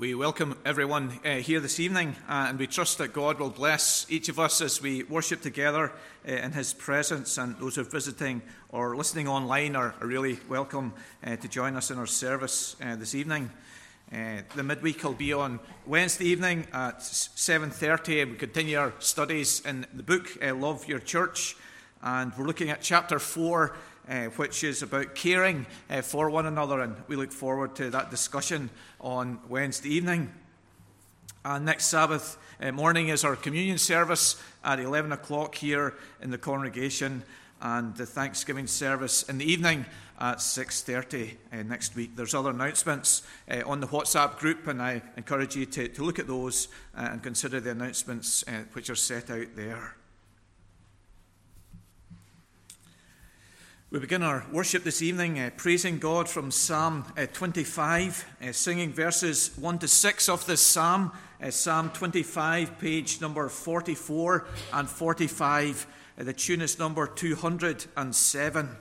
[0.00, 4.06] We welcome everyone uh, here this evening, uh, and we trust that God will bless
[4.08, 5.90] each of us as we worship together
[6.24, 7.36] uh, in His presence.
[7.36, 10.92] And those who are visiting or listening online are, are really welcome
[11.26, 13.50] uh, to join us in our service uh, this evening.
[14.12, 19.62] Uh, the midweek will be on Wednesday evening at 7:30, and we continue our studies
[19.66, 21.56] in the book "Love Your Church,"
[22.04, 23.74] and we're looking at chapter four
[24.08, 28.10] uh, which is about caring uh, for one another, and we look forward to that
[28.10, 28.70] discussion
[29.00, 30.32] on Wednesday evening.
[31.44, 36.38] And next Sabbath uh, morning is our communion service at 11 o'clock here in the
[36.38, 37.22] congregation,
[37.60, 39.84] and the Thanksgiving service in the evening
[40.20, 42.16] at 6.30 uh, next week.
[42.16, 46.26] There's other announcements uh, on the WhatsApp group, and I encourage you to, look at
[46.26, 49.97] those and consider the announcements which are set out there.
[53.90, 58.92] We begin our worship this evening uh, praising God from Psalm uh, 25, uh, singing
[58.92, 61.10] verses 1 to 6 of this psalm.
[61.42, 65.86] Uh, psalm 25, page number 44 and 45.
[66.20, 68.76] Uh, the tune is number 207.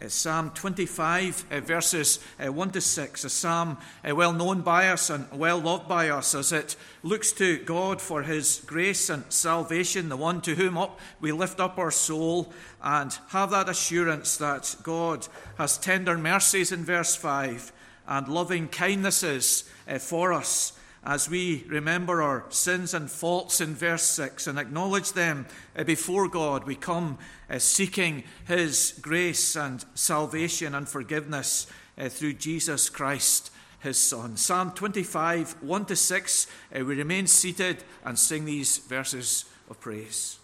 [0.00, 5.10] Uh, psalm 25, uh, verses uh, 1 to 6, a psalm well known by us
[5.10, 10.08] and well loved by us as it looks to God for his grace and salvation,
[10.08, 12.52] the one to whom up we lift up our soul.
[12.80, 15.26] And have that assurance that God
[15.56, 17.72] has tender mercies in verse 5
[18.06, 20.77] and loving kindnesses for us
[21.08, 26.28] as we remember our sins and faults in verse 6 and acknowledge them uh, before
[26.28, 27.16] God, we come
[27.48, 34.36] uh, seeking His grace and salvation and forgiveness uh, through Jesus Christ, His Son.
[34.36, 40.37] Psalm 25, 1 to 6, we remain seated and sing these verses of praise.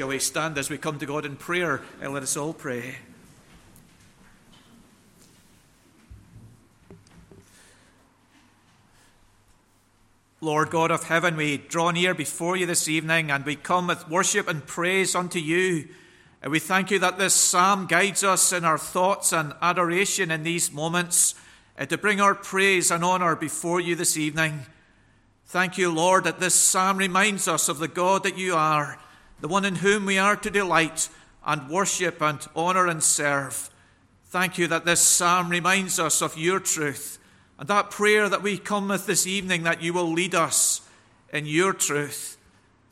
[0.00, 1.82] Shall we stand as we come to God in prayer?
[2.00, 2.94] And let us all pray.
[10.40, 14.08] Lord God of heaven, we draw near before you this evening and we come with
[14.08, 15.90] worship and praise unto you.
[16.42, 20.44] And we thank you that this psalm guides us in our thoughts and adoration in
[20.44, 21.34] these moments
[21.78, 24.60] uh, to bring our praise and honour before you this evening.
[25.44, 28.98] Thank you, Lord, that this psalm reminds us of the God that you are,
[29.40, 31.08] the one in whom we are to delight
[31.44, 33.70] and worship and honour and serve.
[34.26, 37.18] Thank you that this psalm reminds us of your truth
[37.58, 40.80] and that prayer that we come with this evening that you will lead us
[41.32, 42.38] in your truth.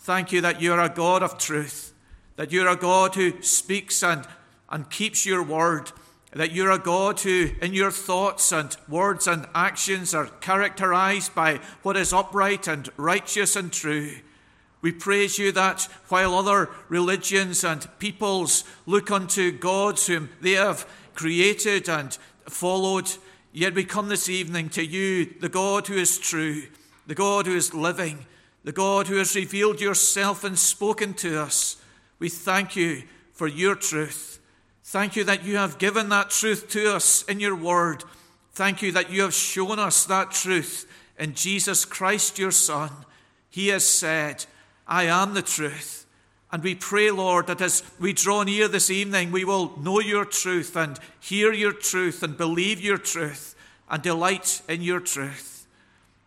[0.00, 1.92] Thank you that you're a God of truth,
[2.36, 4.26] that you're a God who speaks and,
[4.70, 5.92] and keeps your word,
[6.32, 11.60] that you're a God who, in your thoughts and words and actions, are characterized by
[11.82, 14.16] what is upright and righteous and true.
[14.80, 20.88] We praise you that while other religions and peoples look unto gods whom they have
[21.14, 22.16] created and
[22.48, 23.10] followed,
[23.52, 26.64] Yet we come this evening to you, the God who is true,
[27.06, 28.26] the God who is living,
[28.62, 31.76] the God who has revealed yourself and spoken to us.
[32.19, 34.40] We thank you for your truth.
[34.84, 38.04] Thank you that you have given that truth to us in your word.
[38.52, 40.86] Thank you that you have shown us that truth
[41.19, 42.90] in Jesus Christ, your Son.
[43.50, 44.46] He has said,
[44.88, 46.06] I am the truth.
[46.50, 50.25] And we pray, Lord, that as we draw near this evening, we will know your
[50.25, 53.55] truth and hear your truth and believe your truth
[53.90, 55.67] and delight in your truth.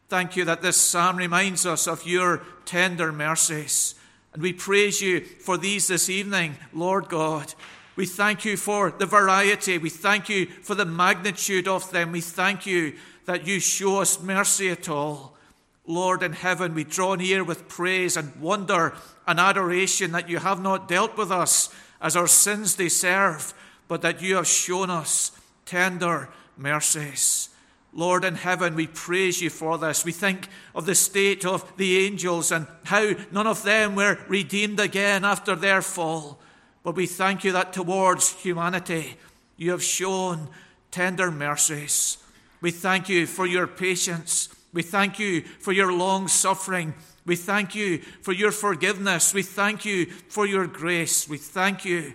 [0.09, 3.95] Thank you that this psalm reminds us of your tender mercies.
[4.33, 7.53] And we praise you for these this evening, Lord God.
[7.95, 9.77] We thank you for the variety.
[9.77, 12.11] We thank you for the magnitude of them.
[12.11, 12.93] We thank you
[13.25, 15.35] that you show us mercy at all.
[15.87, 18.93] Lord in heaven, we draw near with praise and wonder
[19.27, 23.53] and adoration that you have not dealt with us as our sins deserve,
[23.87, 25.31] but that you have shown us
[25.65, 27.49] tender mercies.
[27.93, 30.05] Lord in heaven, we praise you for this.
[30.05, 34.79] We think of the state of the angels and how none of them were redeemed
[34.79, 36.39] again after their fall.
[36.83, 39.17] But we thank you that towards humanity
[39.57, 40.47] you have shown
[40.89, 42.17] tender mercies.
[42.61, 44.47] We thank you for your patience.
[44.73, 46.93] We thank you for your long suffering.
[47.25, 49.33] We thank you for your forgiveness.
[49.33, 51.27] We thank you for your grace.
[51.27, 52.13] We thank you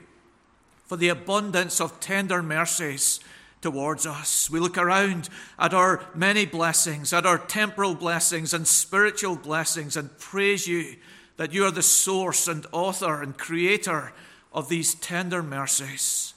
[0.86, 3.20] for the abundance of tender mercies
[3.60, 4.48] towards us.
[4.48, 10.16] We look around at our many blessings, at our temporal blessings and spiritual blessings, and
[10.18, 10.96] praise you
[11.36, 14.12] that you are the source and author and creator
[14.52, 16.32] of these tender mercies.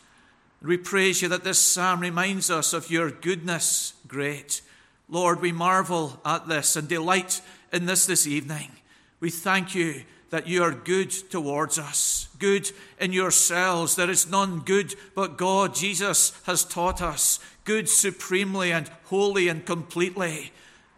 [0.61, 4.61] We praise you that this psalm reminds us of your goodness great
[5.09, 7.41] Lord, we marvel at this and delight
[7.73, 8.71] in this this evening.
[9.19, 13.95] We thank you that you are good towards us, good in yourselves.
[13.95, 15.73] There is none good but God.
[15.73, 20.51] Jesus has taught us good supremely and wholly and completely,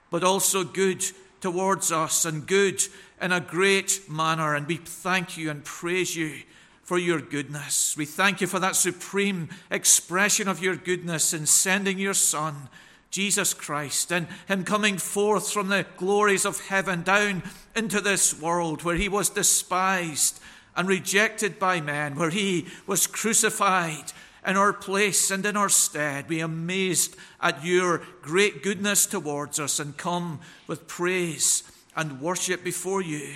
[0.10, 1.04] but also good
[1.40, 2.82] towards us and good
[3.22, 4.56] in a great manner.
[4.56, 6.44] And we thank you and praise you
[6.84, 7.96] for your goodness.
[7.96, 12.68] We thank you for that supreme expression of your goodness in sending your Son
[13.12, 17.44] Jesus Christ and Him coming forth from the glories of heaven down
[17.76, 20.40] into this world where He was despised
[20.76, 24.14] and rejected by men, where He was crucified
[24.48, 26.28] in our place and in our stead.
[26.28, 31.64] Be amazed at your great goodness towards us and come with praise
[31.96, 33.36] and worship before you.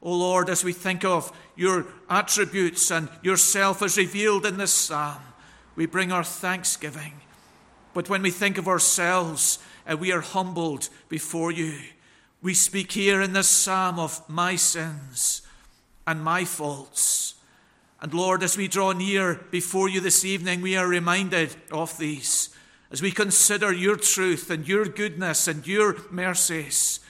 [0.00, 5.20] O Lord, as we think of your attributes and yourself as revealed in this psalm,
[5.76, 7.12] we bring our thanksgiving
[7.94, 9.58] but when we think of ourselves,
[9.90, 11.74] uh, we are humbled before you.
[12.42, 15.42] We speak here in this psalm of my sins
[16.06, 17.34] and my faults.
[18.00, 22.50] And Lord, as we draw near before you this evening, we are reminded of these.
[22.90, 27.00] As we consider your truth and your goodness and your mercies,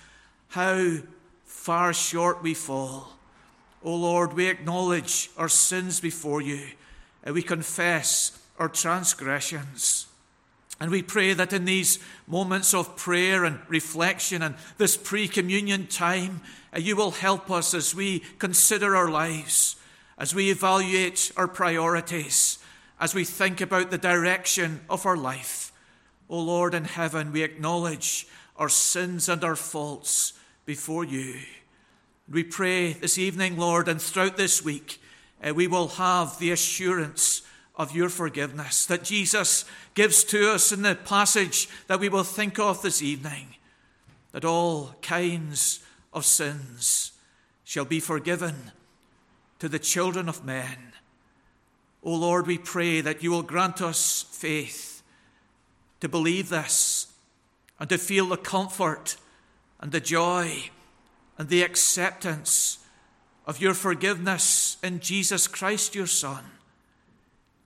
[0.48, 0.96] how
[1.44, 3.12] far short we fall.
[3.84, 6.60] O Lord, we acknowledge our sins before you
[7.22, 10.07] and we confess our transgressions.
[10.80, 15.86] And we pray that in these moments of prayer and reflection and this pre communion
[15.86, 16.40] time,
[16.74, 19.76] uh, you will help us as we consider our lives,
[20.18, 22.58] as we evaluate our priorities,
[23.00, 25.72] as we think about the direction of our life.
[26.30, 30.34] O oh Lord in heaven, we acknowledge our sins and our faults
[30.66, 31.36] before you.
[32.30, 35.00] We pray this evening, Lord, and throughout this week,
[35.42, 37.42] uh, we will have the assurance
[37.78, 42.58] of your forgiveness that Jesus gives to us in the passage that we will think
[42.58, 43.54] of this evening
[44.32, 45.80] that all kinds
[46.12, 47.12] of sins
[47.64, 48.72] shall be forgiven
[49.60, 50.92] to the children of men.
[52.02, 55.02] O Lord, we pray that you will grant us faith
[56.00, 57.12] to believe this
[57.78, 59.16] and to feel the comfort
[59.80, 60.70] and the joy
[61.36, 62.78] and the acceptance
[63.46, 66.44] of your forgiveness in Jesus Christ, your Son.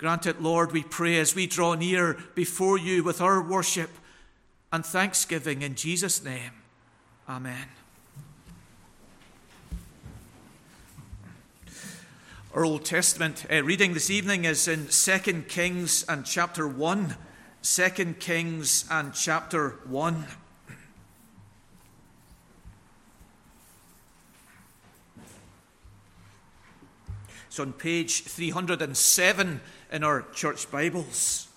[0.02, 3.88] Grant it, Lord, we pray, as we draw near before you with our worship
[4.72, 6.50] and thanksgiving in Jesus' name.
[7.28, 7.68] Amen.
[12.52, 17.14] Our Old Testament uh, reading this evening is in 2 Kings and chapter 1.
[17.62, 20.26] 2 Kings and chapter 1.
[27.46, 29.60] It's on page 307
[29.92, 31.48] in our church Bibles.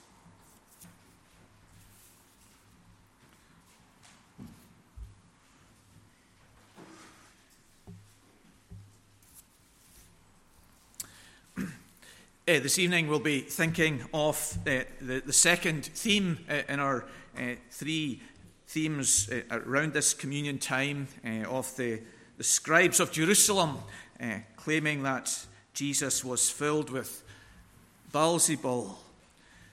[11.57, 11.63] Uh,
[12.45, 17.05] this evening we'll be thinking of uh, the, the second theme uh, in our
[17.71, 18.21] three
[18.67, 21.07] themes around this communion time
[21.47, 22.01] of the,
[22.37, 23.77] the scribes of Jerusalem
[24.55, 27.24] claiming that Jesus was filled with
[28.15, 28.95] Beelzebul.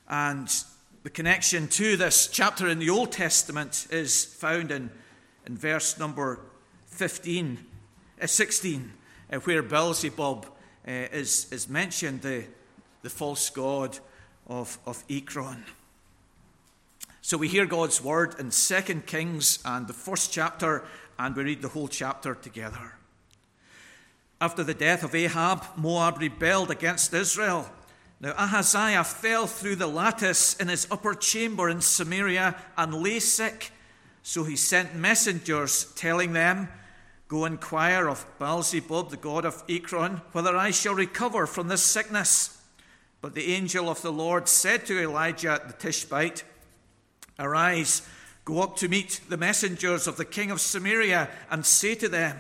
[0.09, 0.53] And
[1.05, 4.91] the connection to this chapter in the Old Testament is found in,
[5.47, 6.41] in verse number
[6.87, 7.65] 15,
[8.21, 8.93] uh, 16,
[9.33, 12.23] uh, where Beelzebub uh, is, is mentioned.
[12.23, 12.43] The,
[13.03, 14.01] the false god
[14.49, 15.63] of, of Ekron.
[17.21, 20.83] So we hear God's word in 2 Kings and the first chapter,
[21.17, 22.95] and we read the whole chapter together.
[24.41, 27.71] After the death of Ahab, Moab rebelled against Israel.
[28.23, 33.73] Now Ahaziah fell through the lattice in his upper chamber in Samaria and lay sick.
[34.23, 36.69] So he sent messengers telling them,
[37.27, 42.63] Go inquire of Beelzebub, the god of Ekron, whether I shall recover from this sickness.
[43.21, 46.45] But the angel of the Lord said to Elijah the Tishbite,
[47.39, 48.03] Arise,
[48.45, 52.39] go up to meet the messengers of the king of Samaria, and say to them,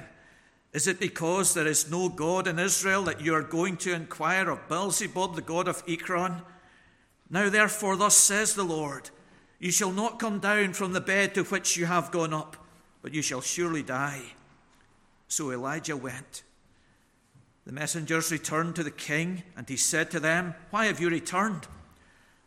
[0.72, 4.48] Is it because there is no God in Israel that you are going to inquire
[4.48, 6.42] of Beelzebub, the god of Ekron?
[7.28, 9.10] Now therefore, thus says the Lord,
[9.58, 12.56] You shall not come down from the bed to which you have gone up,
[13.02, 14.22] but you shall surely die.
[15.28, 16.42] So Elijah went.
[17.66, 21.66] The messengers returned to the king, and he said to them, Why have you returned?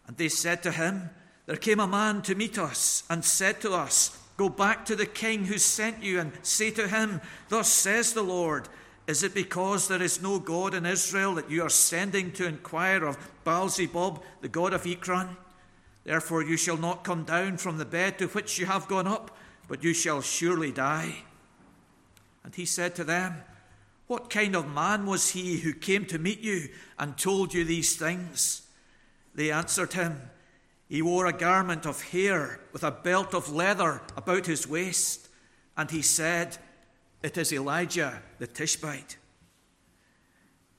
[0.07, 1.09] And they said to him,
[1.45, 5.05] There came a man to meet us, and said to us, Go back to the
[5.05, 8.67] king who sent you, and say to him, Thus says the Lord,
[9.07, 13.05] Is it because there is no God in Israel that you are sending to inquire
[13.05, 15.37] of Beelzebub, the god of Ekron?
[16.03, 19.35] Therefore you shall not come down from the bed to which you have gone up,
[19.67, 21.15] but you shall surely die.
[22.43, 23.41] And he said to them,
[24.07, 27.95] what kind of man was he who came to meet you and told you these
[27.95, 28.61] things?
[29.33, 30.21] They answered him,
[30.87, 35.29] He wore a garment of hair with a belt of leather about his waist.
[35.75, 36.57] And he said,
[37.23, 39.17] It is Elijah the Tishbite.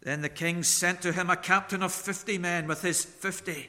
[0.03, 3.69] Then the king sent to him a captain of fifty men with his fifty.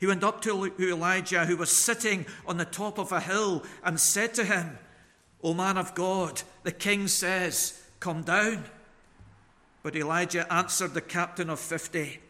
[0.00, 4.00] He went up to Elijah, who was sitting on the top of a hill, and
[4.00, 4.78] said to him,
[5.42, 8.64] O man of God, the king says, Come down.
[9.82, 12.20] But Elijah answered the captain of fifty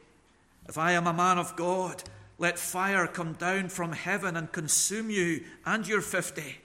[0.69, 2.03] If I am a man of God,
[2.39, 6.59] let fire come down from heaven and consume you and your fifty.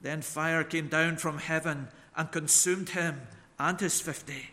[0.00, 3.22] Then fire came down from heaven and consumed him
[3.58, 4.50] and his fifty.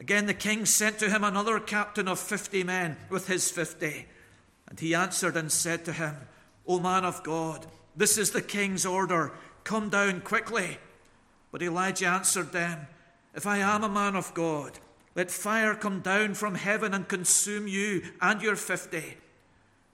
[0.00, 4.06] Again, the king sent to him another captain of fifty men with his fifty.
[4.68, 6.16] And he answered and said to him,
[6.66, 9.32] O man of God, this is the king's order.
[9.64, 10.78] Come down quickly.
[11.52, 12.86] But Elijah answered them,
[13.34, 14.72] if I am a man of God,
[15.14, 19.16] let fire come down from heaven and consume you and your fifty.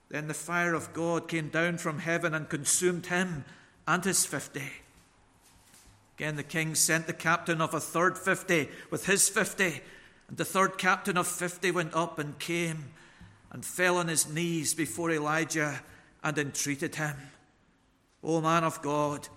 [0.09, 3.45] Then the fire of God came down from heaven and consumed him
[3.87, 4.71] and his fifty.
[6.17, 9.81] Again, the king sent the captain of a third fifty with his fifty,
[10.27, 12.85] and the third captain of fifty went up and came
[13.51, 15.81] and fell on his knees before Elijah
[16.23, 17.15] and entreated him,
[18.23, 19.27] O man of God,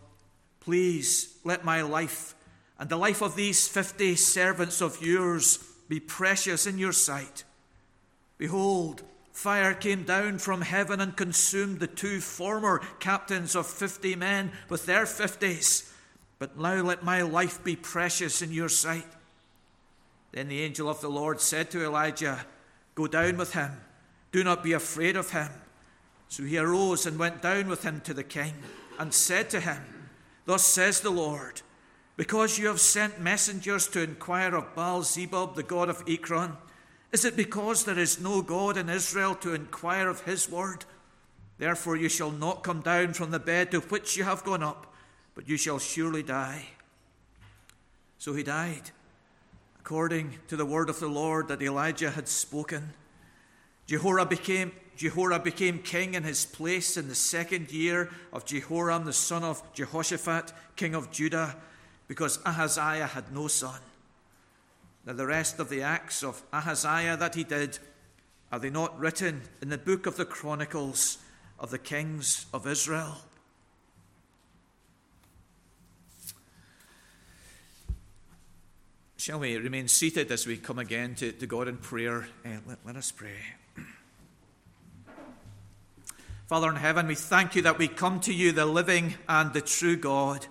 [0.61, 2.35] please let my life
[2.79, 5.59] and the life of these fifty servants of yours
[5.93, 7.45] be precious in your sight.
[8.39, 14.53] Behold, fire came down from heaven and consumed the two former captains of fifty men
[14.71, 15.93] with their fifties.
[16.39, 19.05] But now let my life be precious in your sight.
[20.31, 22.47] Then the angel of the Lord said to Elijah,
[22.95, 23.73] Go down with him,
[24.33, 25.51] do not be afraid of him.
[26.29, 28.55] So he arose and went down with him to the king,
[28.99, 29.83] and said to him,
[30.47, 31.61] Thus says the Lord,
[32.16, 36.57] Because you have sent messengers to inquire of Baal Zebub, the god of Ekron?
[37.11, 40.85] Is it because there is no God in Israel to inquire of his word?
[41.59, 44.95] Therefore you shall not come down from the bed to which you have gone up,
[45.35, 46.66] but you shall surely die.
[48.19, 48.90] So he died,
[49.81, 52.95] according to the word of the Lord that Elijah had spoken.
[53.87, 59.12] Jehoram became, Jehoram became king in his place in the second year of Jehoram, the
[59.12, 61.57] son of Jehoshaphat, king of Judah,
[62.12, 63.81] because Ahaziah had no son.
[65.07, 67.78] Now, the rest of the acts of Ahaziah that he did,
[68.52, 71.16] are they not written in the book of the Chronicles
[71.59, 73.16] of the kings of Israel?
[79.16, 82.28] Shall we remain seated as we come again to, to God in prayer?
[82.45, 83.38] Uh, let, let us pray.
[86.47, 89.62] Father in heaven, we thank you that we come to you, the living and the
[89.62, 90.47] true God.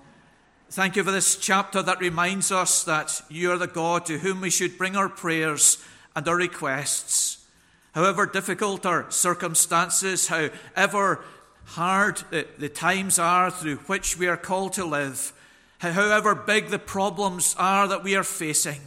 [0.71, 4.39] Thank you for this chapter that reminds us that you are the God to whom
[4.39, 5.83] we should bring our prayers
[6.15, 7.45] and our requests.
[7.93, 11.25] However difficult our circumstances, however
[11.65, 15.33] hard the, the times are through which we are called to live,
[15.79, 18.79] however big the problems are that we are facing,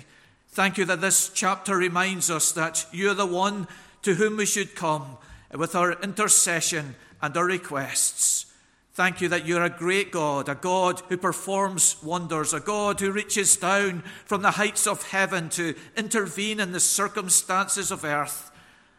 [0.49, 3.69] thank you that this chapter reminds us that you are the one
[4.01, 5.19] to whom we should come
[5.55, 8.54] with our intercession and our requests.
[8.95, 13.11] Thank you that you're a great God, a God who performs wonders, a God who
[13.11, 18.53] reaches down from the heights of heaven to intervene in the circumstances of earth.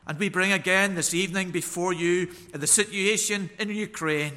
[0.05, 4.33] And we bring again this evening before you the situation in Ukraine.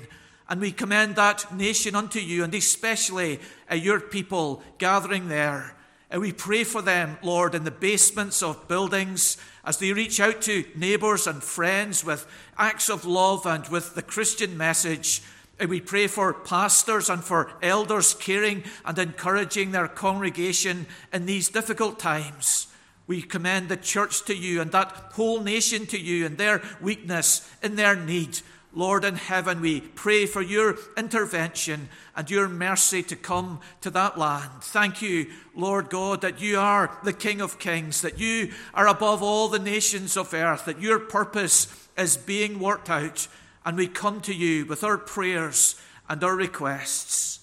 [0.49, 5.75] And we commend that nation unto you, and especially uh, your people gathering there.
[6.09, 10.41] And we pray for them, Lord, in the basements of buildings as they reach out
[10.43, 15.21] to neighbours and friends with acts of love and with the Christian message.
[15.67, 21.99] We pray for pastors and for elders caring and encouraging their congregation in these difficult
[21.99, 22.69] times.
[23.09, 27.51] We commend the church to you and that whole nation to you and their weakness,
[27.63, 28.41] in their need.
[28.75, 34.19] Lord in heaven, we pray for your intervention and your mercy to come to that
[34.19, 34.63] land.
[34.63, 39.23] Thank you, Lord God, that you are the King of kings, that you are above
[39.23, 43.27] all the nations of earth, that your purpose is being worked out
[43.69, 45.75] and we come to you with our prayers
[46.09, 47.41] and our requests.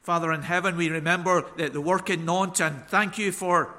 [0.00, 3.74] Father in heaven, we remember the, the work in Nantes and thank you for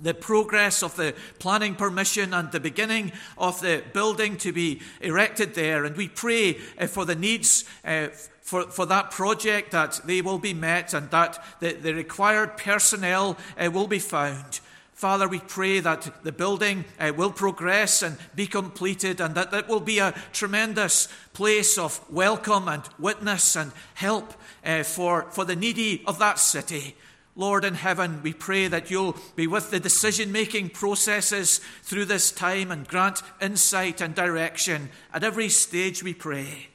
[0.00, 5.54] the progress of the planning permission and the beginning of the building to be erected
[5.54, 5.84] there.
[5.84, 8.06] And we pray uh, for the needs uh,
[8.40, 13.36] for, for that project that they will be met and that the, the required personnel
[13.58, 14.60] uh, will be found.
[14.96, 19.68] Father, we pray that the building uh, will progress and be completed and that it
[19.68, 24.32] will be a tremendous place of welcome and witness and help
[24.64, 26.96] uh, for, for the needy of that city.
[27.34, 32.32] Lord in heaven, we pray that you'll be with the decision making processes through this
[32.32, 36.68] time and grant insight and direction at every stage, we pray.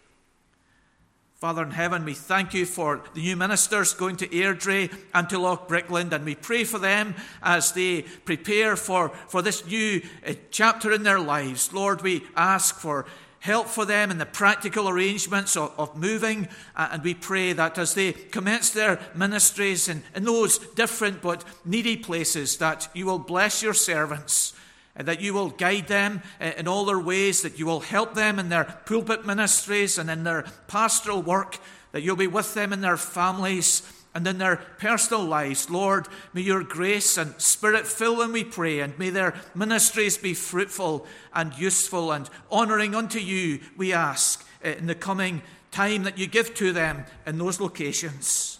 [1.41, 5.37] Father in heaven, we thank you for the new ministers going to Airdrie and to
[5.37, 10.91] Loughbrickland, and we pray for them as they prepare for, for this new uh, chapter
[10.91, 11.73] in their lives.
[11.73, 13.07] Lord, we ask for
[13.39, 17.95] help for them in the practical arrangements of, of moving, and we pray that as
[17.95, 23.63] they commence their ministries in, in those different but needy places, that you will bless
[23.63, 24.53] your servants
[24.95, 28.39] and that you will guide them in all their ways, that you will help them
[28.39, 31.57] in their pulpit ministries and in their pastoral work,
[31.91, 35.69] that you'll be with them in their families and in their personal lives.
[35.69, 40.33] Lord, may your grace and spirit fill them, we pray, and may their ministries be
[40.33, 46.27] fruitful and useful and honouring unto you, we ask, in the coming time that you
[46.27, 48.59] give to them in those locations.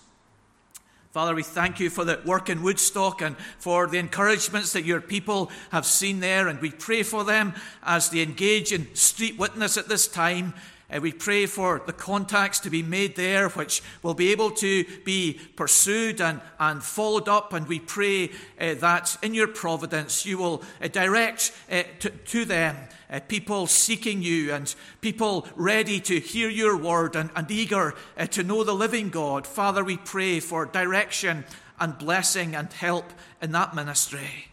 [1.12, 5.02] Father, we thank you for the work in Woodstock and for the encouragements that your
[5.02, 6.48] people have seen there.
[6.48, 10.54] And we pray for them as they engage in street witness at this time.
[10.90, 14.86] Uh, we pray for the contacts to be made there, which will be able to
[15.04, 17.52] be pursued and, and followed up.
[17.52, 22.46] And we pray uh, that in your providence you will uh, direct uh, to, to
[22.46, 22.78] them
[23.12, 28.26] uh, people seeking you and people ready to hear your word and, and eager uh,
[28.28, 29.46] to know the living God.
[29.46, 31.44] Father, we pray for direction
[31.80, 34.48] and blessing and help in that ministry.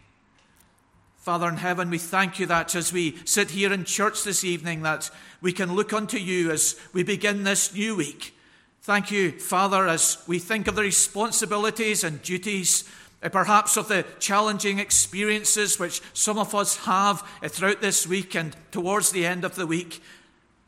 [1.17, 4.81] Father in heaven, we thank you that as we sit here in church this evening,
[4.81, 8.33] that we can look unto you as we begin this new week.
[8.81, 12.89] Thank you, Father, as we think of the responsibilities and duties
[13.21, 18.55] perhaps of the challenging experiences which some of us have uh, throughout this week and
[18.71, 20.01] towards the end of the week,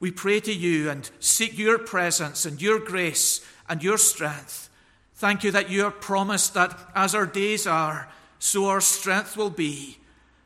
[0.02, 4.70] we pray to you and seek your presence and your grace and your strength.
[5.16, 8.10] Thank you that you have promised that as our days are,
[8.40, 10.00] so our strength will be.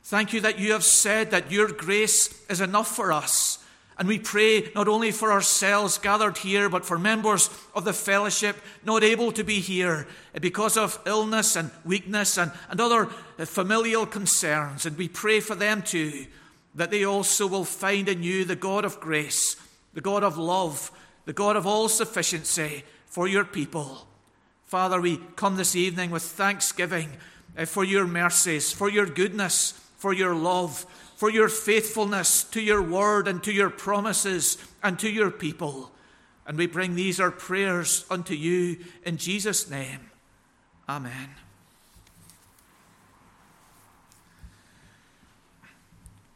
[0.04, 3.65] Thank you that you have said that your grace is enough for us.
[3.98, 8.58] And we pray not only for ourselves gathered here, but for members of the fellowship
[8.84, 10.06] not able to be here
[10.42, 13.06] because of illness and weakness and, and other
[13.38, 14.86] familial concerns.
[14.86, 16.26] And we pray for them too,
[16.76, 19.56] that they also will find in you the God of grace,
[19.94, 20.92] the God of love,
[21.24, 24.08] the God of all sufficiency for your people.
[24.66, 27.12] Father, we come this evening with thanksgiving
[27.56, 30.86] eh, for your mercies, for your goodness, for your love
[31.26, 35.90] for your faithfulness to your word and to your promises and to your people.
[36.46, 40.12] And we bring these our prayers unto you in Jesus' name.
[40.88, 41.32] Amen.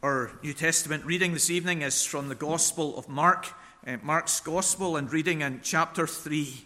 [0.02, 3.46] Our New Testament reading this evening is from the Gospel of Mark,
[3.86, 6.64] uh, Mark's Gospel, and reading in chapter 3.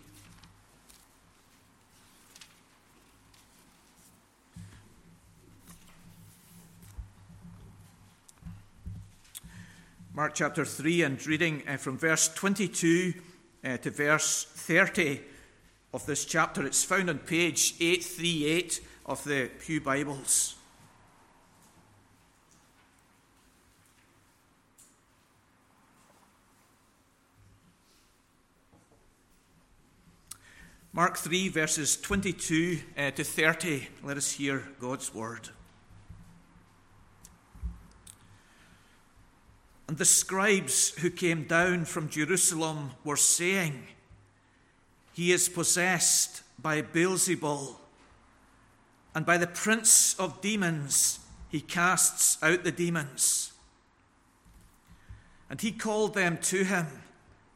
[10.16, 13.14] Mark chapter 3 and reading uh, from verse 22
[13.64, 15.20] uh, to verse 30
[15.92, 16.64] of this chapter.
[16.64, 20.54] It's found on page 838 of the Pew Bibles.
[30.92, 33.88] Mark 3, verses 22 uh, to 30.
[34.04, 35.48] Let us hear God's word.
[39.86, 43.86] And the scribes who came down from Jerusalem were saying,
[45.12, 47.76] He is possessed by Beelzebul,
[49.14, 51.20] and by the prince of demons
[51.50, 53.52] he casts out the demons.
[55.50, 56.86] And he called them to him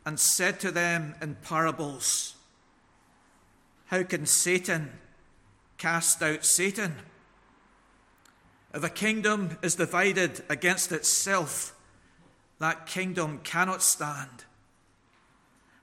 [0.04, 2.34] and said to them in parables,
[3.86, 4.92] How can Satan
[5.78, 6.94] cast out Satan?
[8.74, 11.74] If a kingdom is divided against itself,
[12.58, 14.44] that kingdom cannot stand.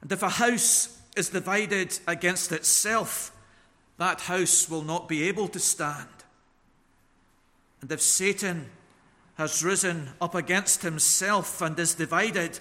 [0.01, 3.31] And if a house is divided against itself,
[3.97, 6.07] that house will not be able to stand.
[7.81, 8.69] And if Satan
[9.35, 12.59] has risen up against himself and is divided,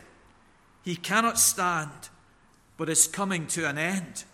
[0.83, 2.09] he cannot stand,
[2.77, 4.25] but is coming to an end.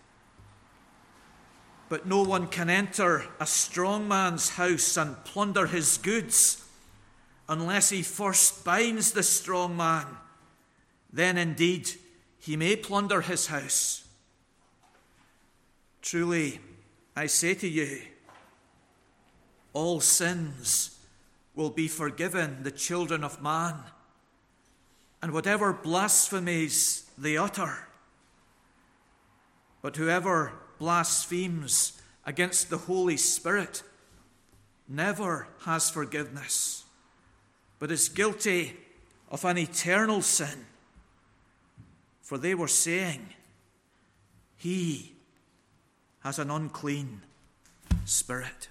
[1.88, 6.64] But no one can enter a strong man's house and plunder his goods
[7.50, 10.06] unless he first binds the strong man.
[11.12, 11.90] Then indeed
[12.38, 14.06] he may plunder his house.
[16.00, 16.60] Truly,
[17.16, 18.02] I say to you,
[19.72, 20.96] all sins
[21.56, 23.74] will be forgiven the children of man,
[25.20, 27.88] and whatever blasphemies they utter.
[29.82, 33.82] But whoever blasphemes against the Holy Spirit
[34.88, 36.79] never has forgiveness
[37.80, 38.76] but is guilty
[39.30, 40.66] of an eternal sin.
[42.20, 43.26] For they were saying,
[44.56, 45.14] He
[46.20, 47.22] has an unclean
[48.04, 48.68] spirit.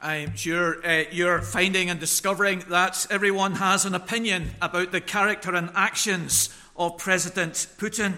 [0.00, 5.54] I'm sure uh, you're finding and discovering that everyone has an opinion about the character
[5.54, 8.14] and actions of President Putin.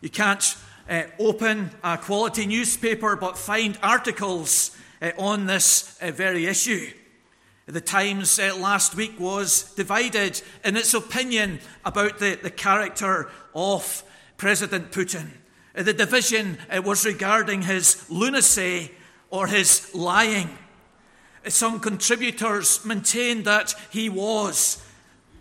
[0.00, 0.56] You can't
[0.88, 6.90] uh, open a quality newspaper but find articles uh, on this uh, very issue.
[7.66, 14.02] The Times uh, last week was divided in its opinion about the, the character of
[14.38, 15.28] President Putin.
[15.76, 18.92] Uh, the division uh, was regarding his lunacy
[19.30, 20.56] or his lying.
[21.46, 24.82] Some contributors maintained that he was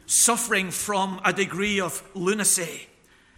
[0.07, 2.87] suffering from a degree of lunacy.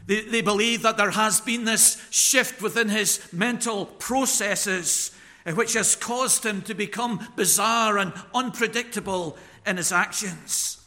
[0.06, 5.12] They, they believe that there has been this shift within his mental processes,
[5.46, 10.82] uh, which has caused him to become bizarre and unpredictable in his actions.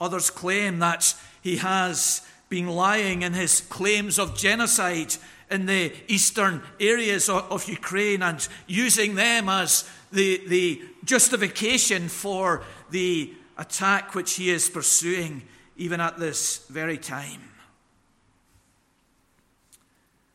[0.00, 5.14] Others claim that he has been lying in his claims of genocide
[5.50, 13.32] in the eastern areas of Ukraine and using them as the, the justification for the
[13.56, 15.42] attack which he is pursuing
[15.76, 17.40] even at this very time.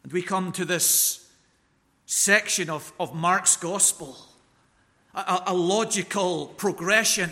[0.04, 1.30] And we come to this
[2.06, 4.18] section of, of Mark's gospel,
[5.14, 7.30] a, a logical progression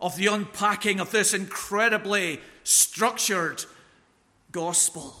[0.00, 3.64] of the unpacking of this incredibly structured
[4.52, 5.16] gospel.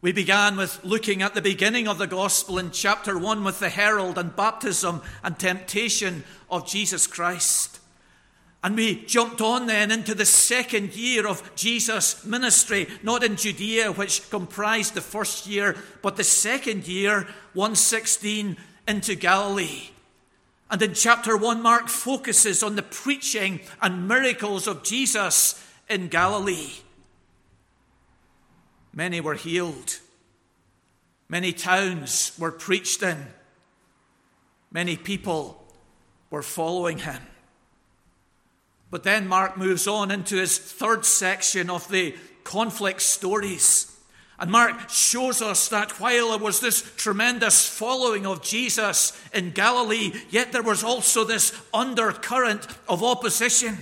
[0.00, 3.68] We began with looking at the beginning of the gospel in chapter 1 with the
[3.68, 7.80] herald and baptism and temptation of Jesus Christ.
[8.62, 13.92] And we jumped on then into the second year of Jesus' ministry, not in Judea,
[13.92, 18.56] which comprised the first year, but the second year, 116,
[18.88, 19.90] into Galilee.
[20.70, 26.72] And in chapter 1, Mark focuses on the preaching and miracles of Jesus in Galilee.
[28.92, 30.00] Many were healed,
[31.28, 33.28] many towns were preached in,
[34.72, 35.64] many people
[36.30, 37.22] were following him.
[38.90, 43.94] But then Mark moves on into his third section of the conflict stories.
[44.38, 50.12] And Mark shows us that while there was this tremendous following of Jesus in Galilee,
[50.30, 53.76] yet there was also this undercurrent of opposition.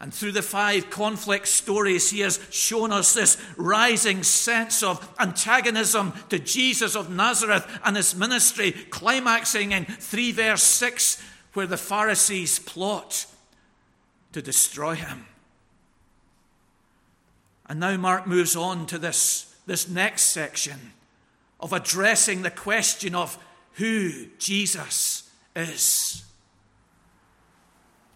[0.00, 6.12] And through the five conflict stories, he has shown us this rising sense of antagonism
[6.28, 11.20] to Jesus of Nazareth and his ministry, climaxing in 3 verse 6,
[11.54, 13.26] where the Pharisees plot
[14.32, 15.26] to destroy him.
[17.66, 20.92] And now Mark moves on to this, this next section
[21.60, 23.38] of addressing the question of
[23.72, 26.24] who Jesus is.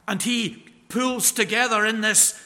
[0.09, 2.39] And he pulls together in this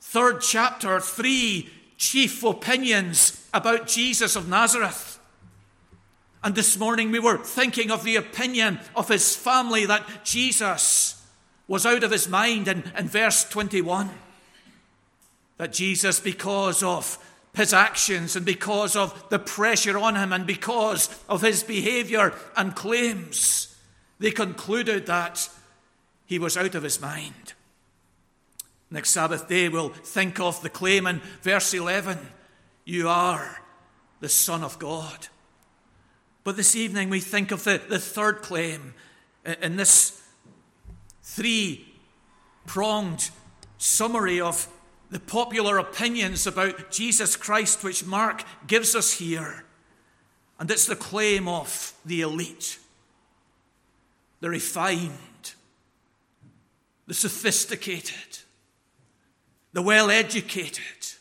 [0.00, 5.18] third chapter three chief opinions about Jesus of Nazareth.
[6.44, 11.21] And this morning we were thinking of the opinion of his family that Jesus
[11.72, 14.10] was out of his mind in, in verse 21.
[15.56, 17.16] That Jesus, because of
[17.54, 22.76] his actions and because of the pressure on him and because of his behavior and
[22.76, 23.74] claims,
[24.18, 25.48] they concluded that
[26.26, 27.54] he was out of his mind.
[28.90, 32.18] Next Sabbath day, we'll think of the claim in verse 11
[32.84, 33.62] You are
[34.20, 35.28] the Son of God.
[36.44, 38.92] But this evening, we think of the, the third claim
[39.62, 40.21] in this
[41.32, 41.86] three
[42.66, 43.30] pronged
[43.78, 44.68] summary of
[45.10, 49.64] the popular opinions about Jesus Christ, which Mark gives us here.
[50.58, 52.78] And it's the claim of the elite,
[54.40, 55.54] the refined,
[57.06, 58.38] the sophisticated,
[59.72, 61.16] the well educated,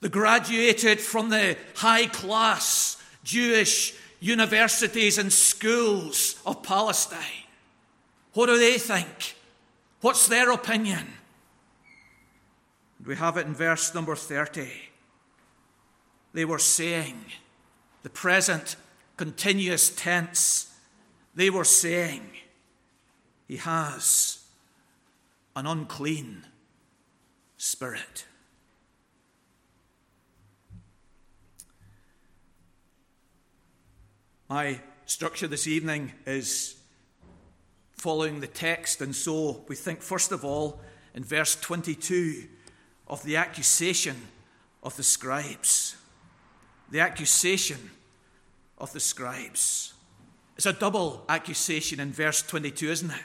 [0.00, 7.42] the graduated from the high class Jewish universities and schools of Palestine.
[8.34, 9.36] What do they think?
[10.00, 11.06] What's their opinion?
[13.04, 14.68] We have it in verse number 30.
[16.32, 17.24] They were saying,
[18.02, 18.76] the present
[19.16, 20.74] continuous tense,
[21.34, 22.22] they were saying,
[23.46, 24.44] He has
[25.54, 26.44] an unclean
[27.56, 28.24] spirit.
[34.48, 36.81] My structure this evening is
[38.02, 39.00] following the text.
[39.00, 40.80] And so we think, first of all,
[41.14, 42.48] in verse 22
[43.06, 44.16] of the accusation
[44.82, 45.94] of the scribes.
[46.90, 47.90] The accusation
[48.78, 49.94] of the scribes.
[50.56, 53.22] It's a double accusation in verse 22, isn't it?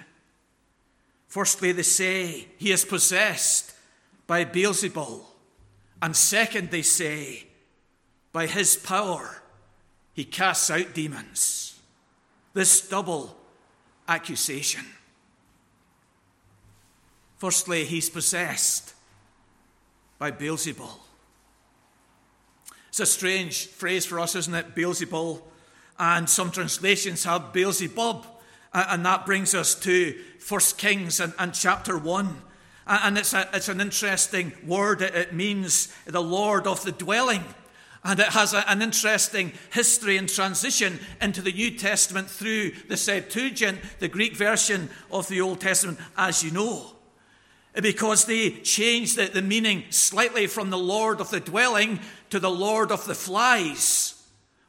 [1.27, 3.73] Firstly, they say he is possessed
[4.27, 5.21] by Beelzebul.
[6.03, 7.47] And second, they say,
[8.31, 9.41] by his power
[10.13, 11.79] he casts out demons.
[12.53, 13.35] This double
[14.07, 14.85] accusation.
[17.37, 18.93] Firstly, he's possessed
[20.17, 20.91] by Beelzebul.
[22.89, 24.73] It's a strange phrase for us, isn't it?
[24.73, 25.41] Beelzebul.
[25.99, 28.25] And some translations have Beelzebub.
[28.73, 32.41] And that brings us to 1 Kings and, and chapter 1.
[32.87, 35.01] And it's, a, it's an interesting word.
[35.01, 37.43] It means the Lord of the dwelling.
[38.03, 42.97] And it has a, an interesting history and transition into the New Testament through the
[42.97, 46.93] Septuagint, the Greek version of the Old Testament, as you know.
[47.73, 52.49] Because they changed the, the meaning slightly from the Lord of the dwelling to the
[52.49, 54.13] Lord of the flies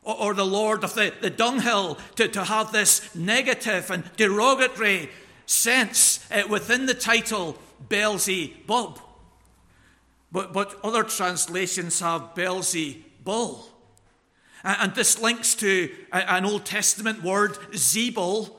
[0.03, 5.11] or, the Lord of the, the dunghill to, to have this negative and derogatory
[5.45, 9.01] sense uh, within the title Beelzebub.
[10.33, 13.69] But, but other translations have Beelzebub bull.
[14.65, 18.51] And this links to an Old Testament word, zebul,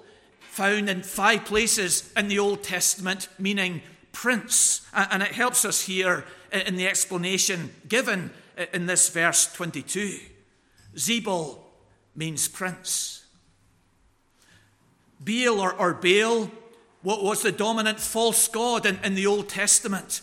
[0.41, 4.87] found in five places in the Old Testament, meaning prince.
[4.93, 8.29] And it helps us here in the explanation given
[8.71, 10.19] in this verse 22.
[10.95, 11.57] Zebul
[12.15, 13.25] means prince.
[15.19, 16.51] Baal or, or Baal
[17.01, 20.21] what was the dominant false god in, in the Old Testament.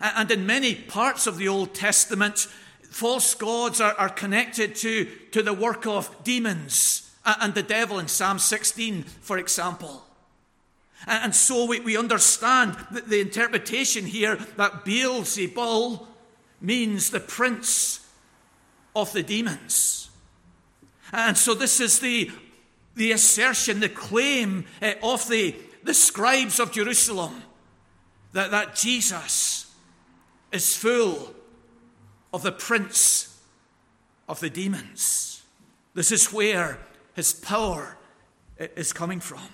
[0.00, 2.48] And in many parts of the Old Testament,
[2.90, 8.08] False gods are, are connected to, to the work of demons and the devil in
[8.08, 10.04] Psalm 16, for example.
[11.06, 16.06] And so we, we understand that the interpretation here that Beelzebul
[16.60, 18.06] means the prince
[18.94, 20.10] of the demons.
[21.12, 22.30] And so this is the,
[22.94, 27.42] the assertion, the claim uh, of the, the scribes of Jerusalem
[28.32, 29.72] that, that Jesus
[30.50, 31.35] is full
[32.36, 33.40] of the prince
[34.28, 35.42] of the demons.
[35.94, 36.78] This is where
[37.14, 37.96] his power
[38.58, 39.48] is coming from.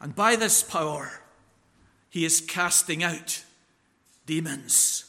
[0.00, 1.20] And by this power,
[2.10, 3.44] he is casting out
[4.26, 5.04] demons.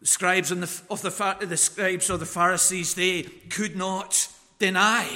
[0.00, 5.08] The scribes and the, of the, the scribes of the Pharisees, they could not deny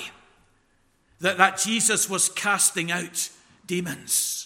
[1.20, 3.28] that, that Jesus was casting out
[3.66, 4.41] demons.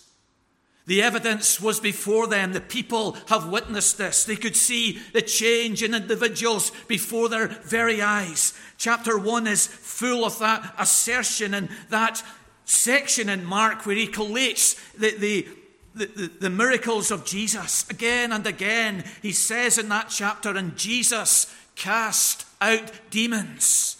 [0.87, 2.53] The evidence was before them.
[2.53, 4.25] The people have witnessed this.
[4.25, 8.55] They could see the change in individuals before their very eyes.
[8.79, 12.23] Chapter 1 is full of that assertion and that
[12.65, 15.49] section in Mark where he collates the, the,
[15.95, 19.05] the, the, miracles of Jesus again and again.
[19.23, 23.96] He says in that chapter, and Jesus cast out demons.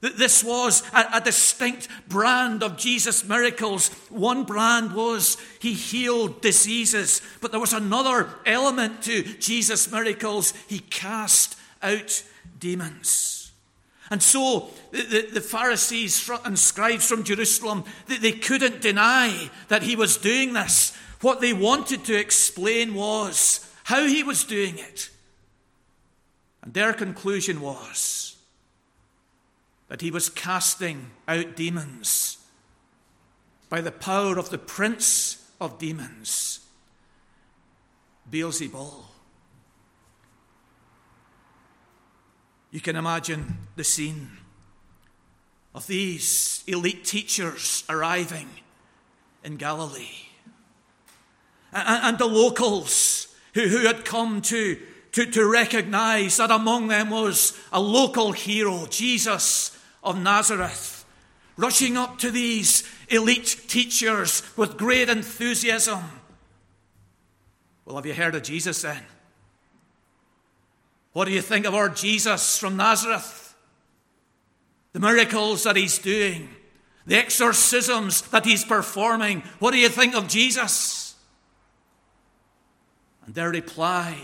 [0.00, 3.88] That this was a, a, distinct brand of Jesus' miracles.
[4.10, 10.52] One brand was he healed diseases, but there was another element to Jesus' miracles.
[10.68, 12.22] He cast out
[12.60, 13.50] demons.
[14.10, 19.82] And so the, the, the Pharisees and scribes from Jerusalem, they, they couldn't deny that
[19.82, 20.96] he was doing this.
[21.20, 25.10] What they wanted to explain was how he was doing it.
[26.62, 28.27] And their conclusion was
[29.88, 32.38] that he was casting out demons
[33.68, 36.60] by the power of the prince of demons,
[38.30, 39.04] Beelzebul.
[42.70, 44.30] You can imagine the scene
[45.74, 48.48] of these elite teachers arriving
[49.42, 50.26] in Galilee.
[51.72, 54.78] And, and the locals who, who had come to,
[55.12, 59.77] to, to recognize that among them was a local hero, Jesus
[60.08, 61.04] of Nazareth,
[61.56, 66.02] rushing up to these elite teachers with great enthusiasm.
[67.84, 69.02] Well, have you heard of Jesus then?
[71.12, 73.54] What do you think of our Jesus from Nazareth?
[74.92, 76.48] The miracles that he's doing,
[77.06, 79.42] the exorcisms that he's performing.
[79.58, 81.14] What do you think of Jesus?
[83.26, 84.16] And their reply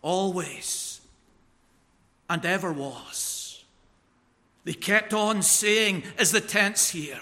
[0.00, 1.00] always
[2.30, 3.31] and ever was
[4.64, 7.20] they kept on saying, as the tense here,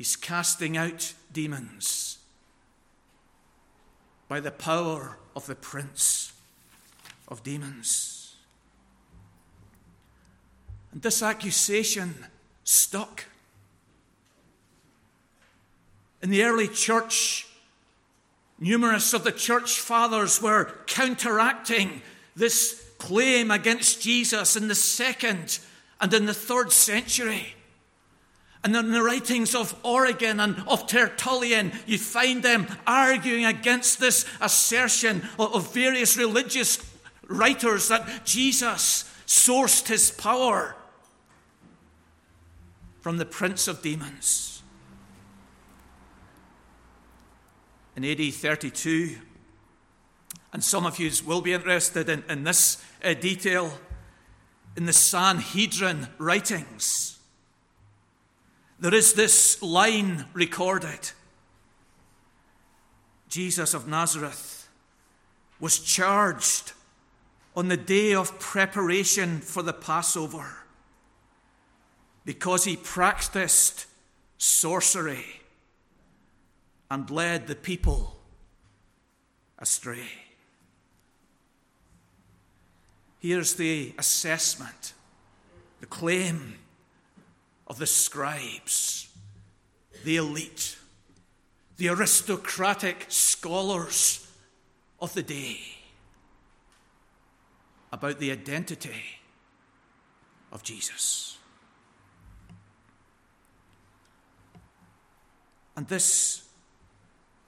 [0.00, 2.16] He's casting out demons
[4.28, 6.32] by the power of the Prince
[7.28, 8.36] of Demons.
[10.92, 12.14] And this accusation
[12.64, 13.26] stuck.
[16.22, 17.46] In the early church,
[18.58, 22.00] numerous of the church fathers were counteracting
[22.34, 25.58] this claim against Jesus in the second
[26.00, 27.54] and in the third century.
[28.62, 34.26] And in the writings of Origen and of Tertullian, you find them arguing against this
[34.40, 36.78] assertion of various religious
[37.26, 40.76] writers that Jesus sourced his power
[43.00, 44.62] from the prince of demons.
[47.96, 49.16] In AD 32,
[50.52, 53.72] and some of you will be interested in, in this uh, detail
[54.76, 57.18] in the Sanhedrin writings.
[58.78, 61.10] There is this line recorded
[63.28, 64.68] Jesus of Nazareth
[65.60, 66.72] was charged
[67.54, 70.56] on the day of preparation for the Passover
[72.24, 73.86] because he practiced
[74.36, 75.24] sorcery
[76.90, 78.16] and led the people
[79.58, 80.08] astray.
[83.20, 84.94] Here's the assessment,
[85.80, 86.54] the claim
[87.66, 89.10] of the scribes,
[90.04, 90.78] the elite,
[91.76, 94.26] the aristocratic scholars
[95.00, 95.60] of the day
[97.92, 99.02] about the identity
[100.50, 101.36] of Jesus.
[105.76, 106.48] And this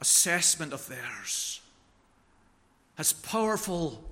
[0.01, 1.61] assessment of theirs
[2.97, 4.12] has powerful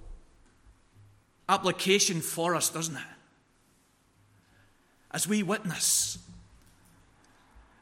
[1.51, 3.03] application for us, doesn't it?
[5.11, 6.18] As we witness,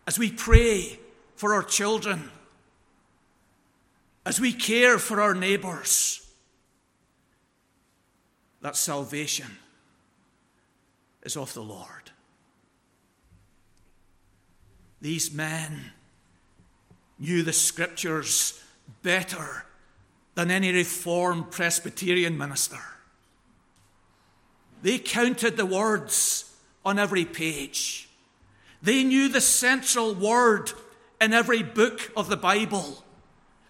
[0.06, 0.98] as we pray
[1.36, 2.30] for our children,
[4.24, 6.26] as we care for our neighbours,
[8.62, 9.58] that salvation
[11.22, 12.10] is of the Lord.
[15.02, 15.92] These men
[17.18, 18.62] knew the scriptures
[19.02, 19.66] better
[20.34, 22.80] than any Reformed Presbyterian minister.
[24.82, 26.54] They counted the words
[26.84, 28.08] on every page.
[28.82, 30.72] They knew the central word
[31.20, 33.04] in every book of the Bible.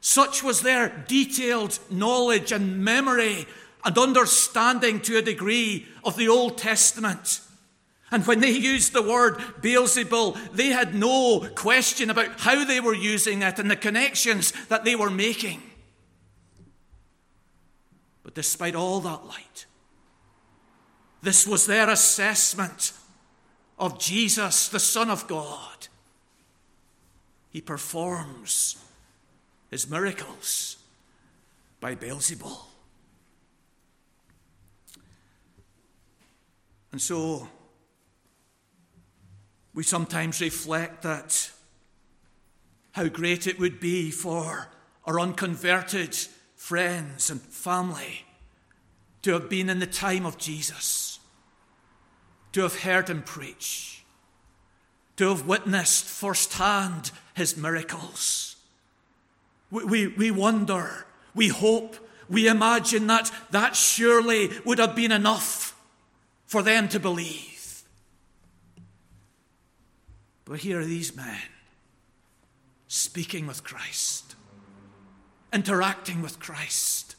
[0.00, 3.46] Such was their detailed knowledge and memory
[3.84, 7.40] and understanding to a degree of the Old Testament.
[8.10, 12.94] And when they used the word Beelzebul, they had no question about how they were
[12.94, 15.62] using it and the connections that they were making.
[18.22, 19.66] But despite all that light,
[21.22, 22.92] this was their assessment
[23.78, 25.88] of Jesus, the Son of God.
[27.50, 28.76] He performs
[29.70, 30.76] his miracles
[31.80, 32.58] by Beelzebul.
[36.92, 37.48] And so
[39.74, 41.50] we sometimes reflect that
[42.92, 44.68] how great it would be for
[45.06, 46.16] our unconverted
[46.56, 48.24] friends and family
[49.22, 51.07] to have been in the time of Jesus,
[52.52, 54.04] to have heard him preach,
[55.16, 58.56] to have witnessed firsthand his miracles.
[59.70, 61.96] We, we, we wonder, we hope,
[62.28, 65.74] we imagine that that surely would have been enough
[66.46, 67.82] for them to believe.
[70.44, 71.38] But here are these men
[72.86, 74.34] speaking with Christ,
[75.52, 77.16] interacting with Christ,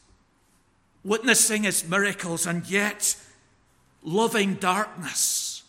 [1.03, 3.15] witnessing his miracles, and yet
[4.03, 5.63] loving darkness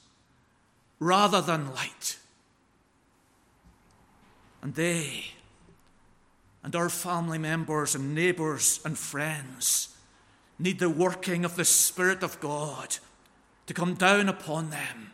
[0.98, 2.18] rather than light.
[4.62, 5.32] And they
[6.62, 9.96] and our family members and neighbours and friends
[10.58, 12.98] need the working of the Spirit of God
[13.66, 15.12] to come down upon them,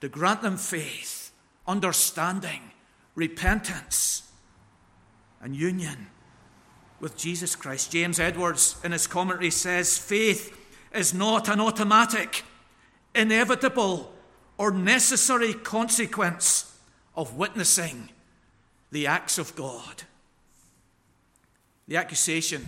[0.00, 1.30] to grant them faith,
[1.66, 2.70] understanding,
[3.14, 4.30] repentance,
[5.42, 6.06] and union
[7.00, 7.92] with Jesus Christ.
[7.92, 10.55] James Edwards, in his commentary, says faith
[10.96, 12.44] is not an automatic,
[13.14, 14.12] inevitable,
[14.58, 16.76] or necessary consequence
[17.14, 18.08] of witnessing
[18.90, 20.02] the acts of God.
[21.88, 22.66] The accusation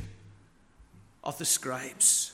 [1.25, 2.33] of the scribes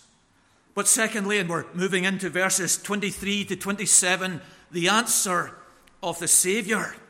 [0.74, 4.40] but secondly, and we're moving into verses 23 to 27,
[4.72, 5.56] the answer
[6.02, 6.94] of the Saviour.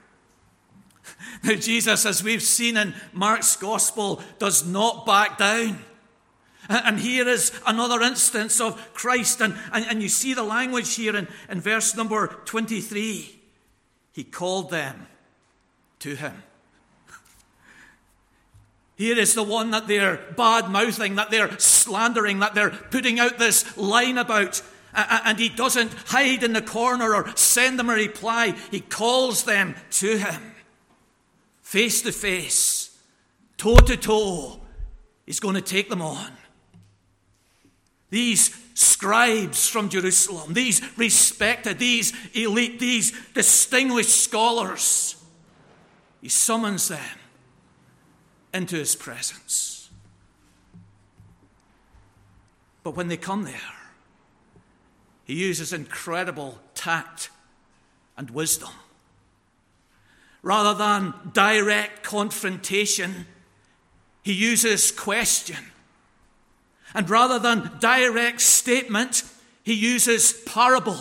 [1.42, 5.84] Now, Jesus, as we've seen in Mark's Gospel, does not back down.
[6.68, 11.14] And here is another instance of Christ, and, and, and you see the language here
[11.14, 13.40] in, in verse number 23.
[14.12, 15.06] He called them
[16.00, 16.42] to him.
[18.96, 23.38] Here is the one that they're bad mouthing, that they're slandering, that they're putting out
[23.38, 24.62] this line about.
[24.94, 28.54] And he doesn't hide in the corner or send them a reply.
[28.70, 30.54] He calls them to him,
[31.62, 32.96] face to face,
[33.56, 34.60] toe to toe.
[35.26, 36.30] He's going to take them on.
[38.14, 45.16] These scribes from Jerusalem, these respected, these elite, these distinguished scholars,
[46.22, 47.18] he summons them
[48.52, 49.90] into his presence.
[52.84, 53.74] But when they come there,
[55.24, 57.30] he uses incredible tact
[58.16, 58.70] and wisdom.
[60.40, 63.26] Rather than direct confrontation,
[64.22, 65.72] he uses question.
[66.94, 69.24] And rather than direct statement,
[69.62, 70.98] he uses parable.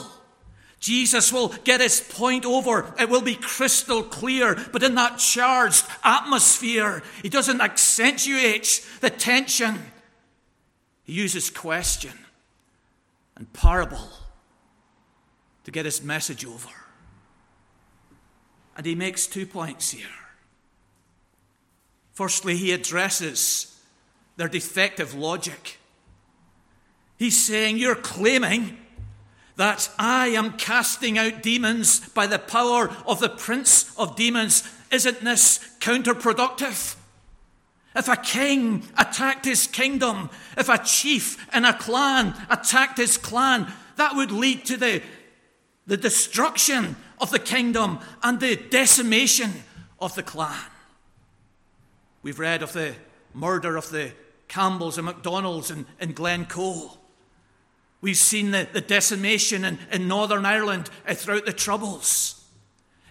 [0.79, 2.93] Jesus will get his point over.
[2.99, 9.79] It will be crystal clear, but in that charged atmosphere, he doesn't accentuate the tension.
[11.03, 12.11] He uses question
[13.37, 14.09] and parable
[15.63, 16.69] to get his message over.
[18.75, 20.07] And he makes two points here.
[22.13, 23.79] Firstly, he addresses
[24.35, 25.77] their defective logic.
[27.17, 28.77] He's saying, You're claiming
[29.55, 34.63] that I am casting out demons by the power of the prince of demons.
[34.91, 36.95] Isn't this counterproductive?
[37.95, 43.71] If a king attacked his kingdom, if a chief in a clan attacked his clan,
[43.97, 45.03] that would lead to the,
[45.85, 49.51] the destruction of the kingdom and the decimation
[49.99, 50.65] of the clan.
[52.23, 52.95] We've read of the
[53.33, 54.11] murder of the
[54.47, 56.97] Campbells and MacDonalds in, in Glencoe.
[58.03, 62.43] We've seen the, the decimation in, in Northern Ireland uh, throughout the Troubles.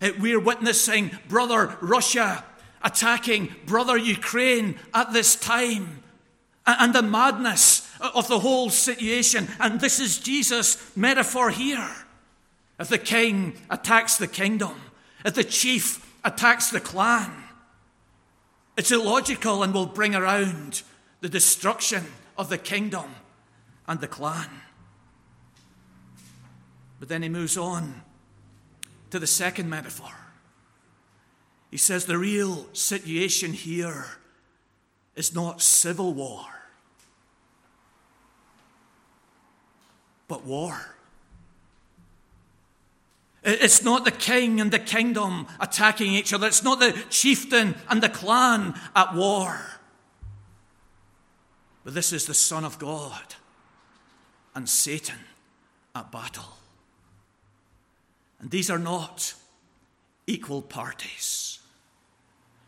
[0.03, 2.45] Uh, we're witnessing brother Russia
[2.85, 6.03] attacking brother Ukraine at this time.
[6.67, 9.49] And the madness of the whole situation.
[9.59, 11.91] And this is Jesus' metaphor here.
[12.79, 14.79] If the king attacks the kingdom,
[15.25, 17.33] if the chief attacks the clan,
[18.77, 20.83] it's illogical and will bring around
[21.23, 22.05] the destruction
[22.37, 23.15] of the kingdom
[23.89, 24.51] and the clan.
[27.03, 28.01] But then he moves on
[29.11, 30.13] to the second metaphor.
[31.69, 34.07] He says the real situation here
[35.17, 36.45] is not civil war,
[40.29, 40.95] but war.
[43.43, 46.47] It's not the king and the kingdom attacking each other.
[46.47, 49.61] It's not the chieftain and the clan at war.
[51.83, 53.35] But this is the Son of God
[54.55, 55.19] and Satan
[55.97, 56.62] at battle.
[58.43, 59.35] And these are not
[60.27, 61.61] equal parties.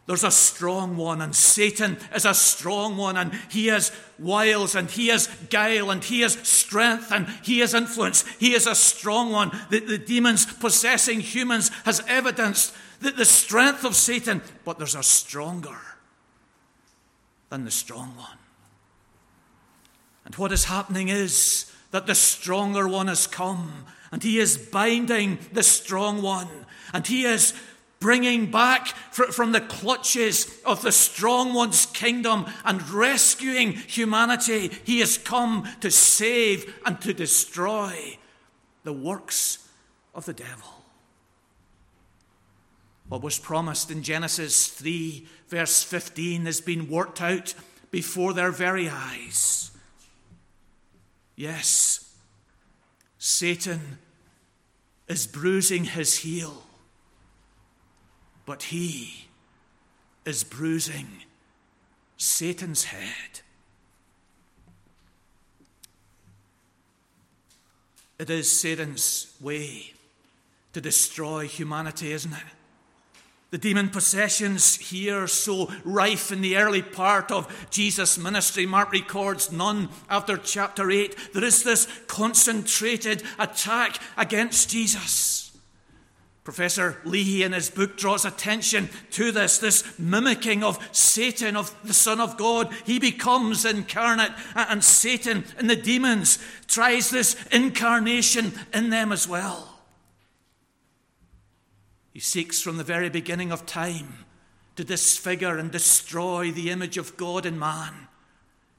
[0.07, 4.91] There's a strong one, and Satan is a strong one, and he has wiles, and
[4.91, 8.23] he has guile, and he has strength, and he has influence.
[8.39, 9.51] He is a strong one.
[9.71, 15.03] The, the demons possessing humans has evidenced the, the strength of Satan, but there's a
[15.03, 15.79] stronger
[17.49, 18.39] than the strong one.
[20.27, 25.39] And what is happening is that the stronger one has come, and he is binding
[25.53, 26.49] the strong one,
[26.93, 27.55] and he is
[28.01, 34.73] bringing back from the clutches of the strong one's kingdom and rescuing humanity.
[34.83, 38.19] He has come to save and to destroy
[38.83, 39.69] the works
[40.17, 40.83] of the devil.
[43.09, 47.55] What was promised in Genesis 3, verse 15, has been worked out
[47.93, 49.71] before their very eyes.
[51.37, 52.15] Yes,
[53.19, 53.99] Satan
[55.09, 56.65] is bruising his heel
[58.47, 59.27] but he
[60.25, 61.09] is bruising
[62.17, 63.41] Satan's head.
[68.19, 69.93] It is Satan's way
[70.73, 72.39] to destroy humanity, isn't it?
[73.55, 78.67] The demon possessions here so rife in the early part of Jesus' ministry.
[78.67, 81.33] Mark records none after chapter 8.
[81.33, 85.57] There is this concentrated attack against Jesus.
[86.43, 91.95] Professor Leahy, in his book, draws attention to this, this mimicking of Satan, of the
[91.95, 92.75] Son of God.
[92.85, 99.74] He becomes incarnate, and Satan and the demons tries this incarnation in them as well.
[102.15, 104.25] He seeks from the very beginning of time
[104.77, 107.93] to disfigure and destroy the image of God in man,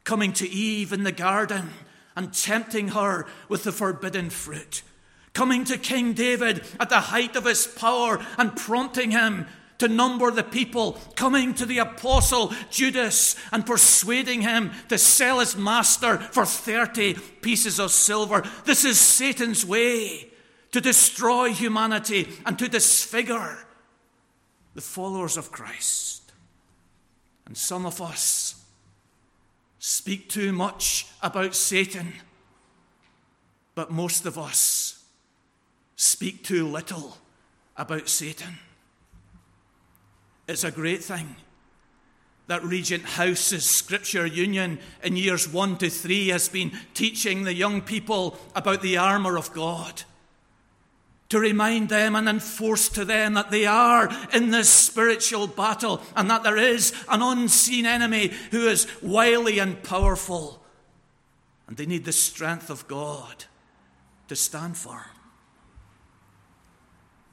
[0.03, 1.69] coming to Eve in the garden
[2.15, 4.81] and tempting her with the forbidden fruit
[5.35, 9.45] coming to King David at the height of his power and prompting him
[9.77, 15.57] to number the people, coming to the apostle Judas and persuading him to sell his
[15.57, 18.43] master for 30 pieces of silver.
[18.63, 20.31] This is Satan's way
[20.75, 23.59] to destroy humanity and to disfigure
[24.73, 26.33] the followers of Christ.
[27.45, 28.61] And some of us
[29.79, 32.11] speak too much about Satan,
[33.73, 35.01] but most of us
[35.95, 37.19] speak too little
[37.77, 38.59] about Satan.
[40.45, 41.37] It's a great thing
[42.47, 47.79] that Regent House's Scripture Union in years one to three has been teaching the young
[47.79, 50.03] people about the armour of God.
[51.29, 56.29] To remind them and enforce to them that they are in this spiritual battle and
[56.29, 60.63] that there is an unseen enemy who is wily and powerful.
[61.67, 63.45] And they need the strength of God
[64.27, 65.01] to stand firm.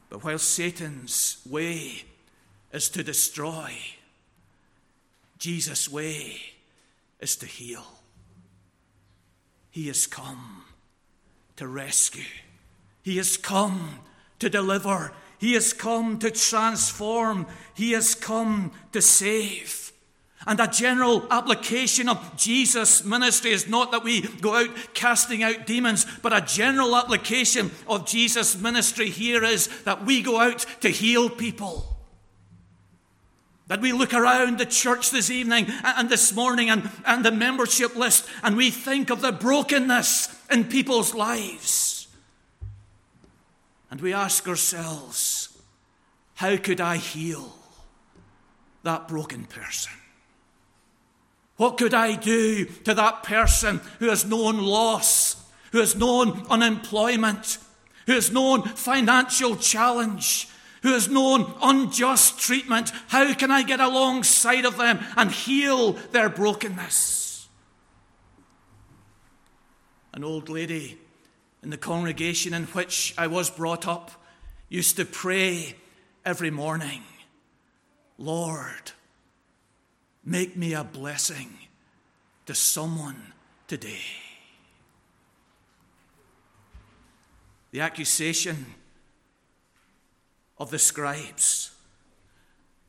[0.08, 2.04] But while Satan's way
[2.72, 3.72] is to destroy,
[5.38, 6.38] Jesus' way
[7.20, 7.84] is to heal.
[9.70, 10.64] He has come
[11.56, 12.24] to rescue,
[13.02, 13.98] He has come
[14.38, 19.92] to deliver, He has come to transform, He has come to save.
[20.46, 25.66] And a general application of Jesus' ministry is not that we go out casting out
[25.66, 30.88] demons, but a general application of Jesus' ministry here is that we go out to
[30.88, 31.96] heal people.
[33.68, 37.94] That we look around the church this evening and this morning and, and the membership
[37.94, 42.01] list and we think of the brokenness in people's lives.
[43.92, 45.50] And we ask ourselves,
[46.36, 47.54] how could I heal
[48.84, 49.92] that broken person?
[51.58, 55.36] What could I do to that person who has known loss,
[55.72, 57.58] who has known unemployment,
[58.06, 60.48] who has known financial challenge,
[60.82, 62.92] who has known unjust treatment?
[63.08, 67.46] How can I get alongside of them and heal their brokenness?
[70.14, 70.98] An old lady
[71.62, 74.10] in the congregation in which I was brought up
[74.68, 75.76] used to pray
[76.24, 77.02] every morning
[78.18, 78.92] Lord,
[80.24, 81.50] make me a blessing
[82.46, 83.32] to someone
[83.66, 84.04] today.
[87.72, 88.66] The accusation
[90.58, 91.72] of the scribes,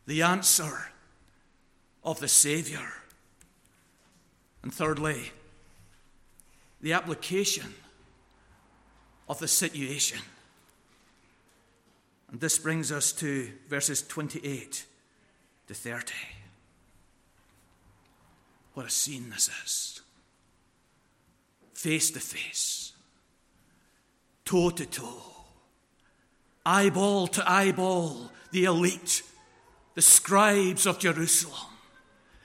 [0.06, 0.92] the answer
[2.04, 2.94] of the Saviour.
[4.62, 5.32] And thirdly,
[6.82, 7.74] the application
[9.28, 10.20] of the situation.
[12.32, 14.86] And this brings us to verses 28
[15.68, 16.14] to 30.
[18.74, 20.02] What a scene this is.
[21.74, 22.94] Face to face,
[24.46, 25.22] toe to toe,
[26.66, 29.22] eyeball to eyeball, the elite,
[29.94, 31.70] the scribes of Jerusalem,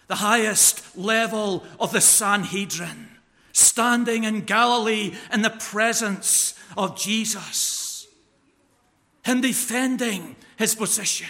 [0.08, 3.07] the highest level of the Sanhedrin,
[3.58, 8.06] standing in Galilee in the presence of Jesus.
[9.24, 11.28] Him defending his position,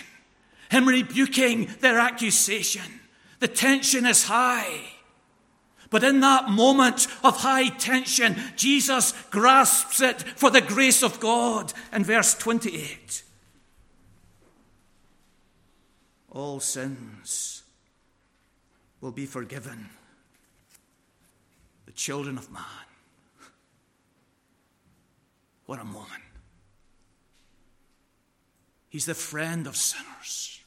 [0.70, 3.00] him rebuking their accusation.
[3.40, 4.82] The tension is high.
[5.90, 11.72] But in that moment of high tension, Jesus grasps it for the grace of God
[11.92, 13.22] in verse 28.
[16.30, 17.62] All sins
[19.00, 19.88] will be forgiven
[21.98, 22.62] children of man.
[25.66, 26.22] What a moment.
[28.88, 30.60] He's the friend of sinners.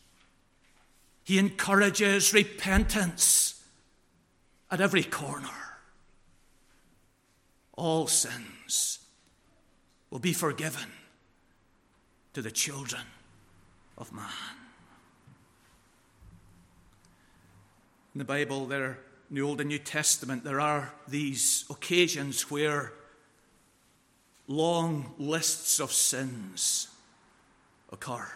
[1.23, 3.63] He encourages repentance
[4.69, 5.47] at every corner.
[7.73, 8.99] All sins
[10.09, 10.91] will be forgiven
[12.33, 13.03] to the children
[13.97, 14.27] of man.
[18.13, 18.99] In the Bible, there,
[19.31, 22.91] in the Old and New Testament, there are these occasions where
[24.49, 26.89] long lists of sins
[27.93, 28.29] occur.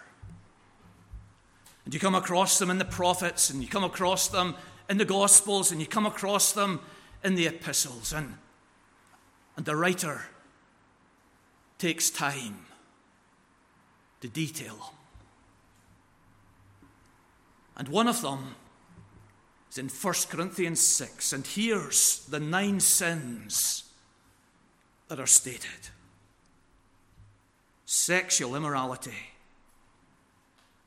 [1.83, 4.55] And you come across them in the prophets, and you come across them
[4.89, 6.79] in the Gospels, and you come across them
[7.25, 8.13] in the epistles.
[8.13, 8.35] And,
[9.57, 10.21] and the writer
[11.77, 12.59] takes time
[14.21, 14.95] to detail them.
[17.75, 18.55] And one of them
[19.75, 23.83] is in 1 Corinthians 6, and here's the nine sins
[25.07, 25.89] that are stated
[27.85, 29.33] sexual immorality,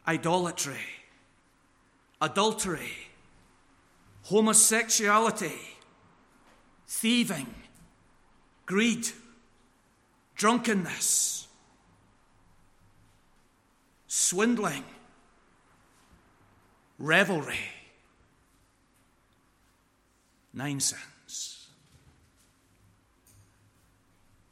[0.06, 0.86] idolatry,
[2.20, 2.92] adultery,
[4.24, 5.58] homosexuality,
[6.86, 7.54] thieving,
[8.66, 9.08] greed,
[10.34, 11.46] drunkenness,
[14.06, 14.84] swindling,
[16.98, 17.77] revelry.
[20.52, 21.68] Nine sins.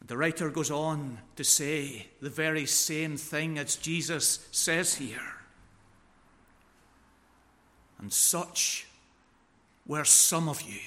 [0.07, 5.35] The writer goes on to say the very same thing as Jesus says here.
[7.99, 8.87] And such
[9.87, 10.81] were some of you,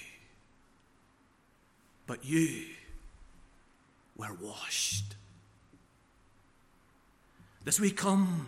[2.07, 2.65] but you
[4.15, 5.15] were washed.
[7.65, 8.47] As we come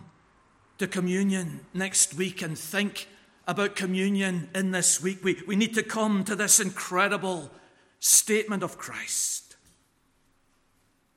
[0.78, 3.08] to communion next week and think
[3.46, 7.50] about communion in this week, we, we need to come to this incredible
[7.98, 9.56] statement of Christ.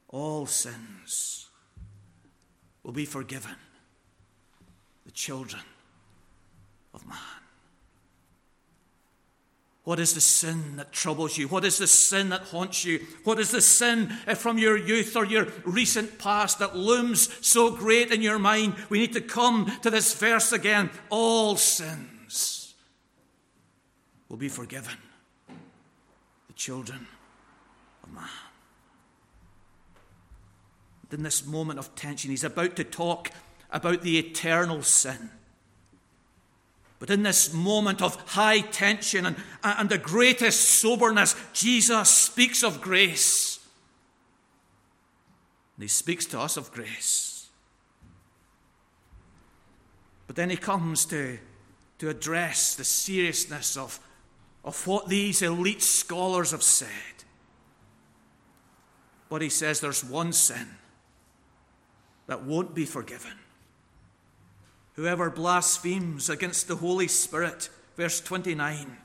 [0.08, 1.50] All sins
[2.84, 3.56] will be forgiven
[5.06, 5.62] the children
[6.94, 7.18] of man.
[9.84, 11.48] What is the sin that troubles you?
[11.48, 13.06] What is the sin that haunts you?
[13.24, 17.70] What is the sin eh, from your youth or your recent past that looms so
[17.70, 18.74] great in your mind?
[18.90, 20.90] We need to come to this verse again.
[21.12, 22.15] All sin
[24.36, 24.98] will be forgiven.
[25.48, 27.08] The children
[28.04, 28.28] of man.
[31.10, 33.32] In this moment of tension, he's about to talk
[33.72, 35.30] about the eternal sin.
[37.00, 42.82] But in this moment of high tension and, and the greatest soberness, Jesus speaks of
[42.82, 43.66] grace.
[45.78, 47.48] And he speaks to us of grace.
[50.28, 51.38] But then he comes to,
[52.00, 54.02] to address the seriousness of
[54.66, 56.90] of what these elite scholars have said.
[59.30, 60.68] But he says there's one sin
[62.26, 63.34] that won't be forgiven.
[64.96, 68.98] Whoever blasphemes against the Holy Spirit, verse 29,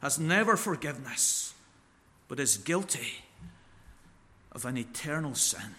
[0.00, 1.54] has never forgiveness,
[2.28, 3.24] but is guilty
[4.52, 5.74] of an eternal sin.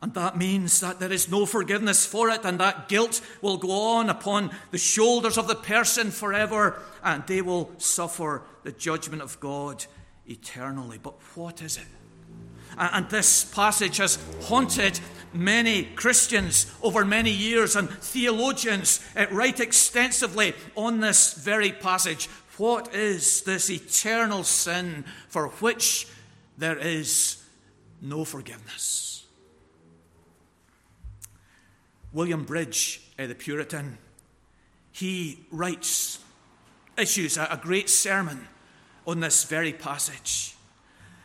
[0.00, 3.70] And that means that there is no forgiveness for it, and that guilt will go
[3.70, 9.40] on upon the shoulders of the person forever, and they will suffer the judgment of
[9.40, 9.84] God
[10.26, 10.98] eternally.
[11.02, 11.86] But what is it?
[12.76, 15.00] And this passage has haunted
[15.32, 22.26] many Christians over many years and theologians uh, write extensively on this very passage.
[22.56, 26.08] What is this eternal sin for which
[26.56, 27.42] there is
[28.00, 29.17] no forgiveness?
[32.12, 33.98] William Bridge, uh, the Puritan,
[34.92, 36.18] he writes,
[36.96, 38.48] issues a, a great sermon
[39.06, 40.54] on this very passage.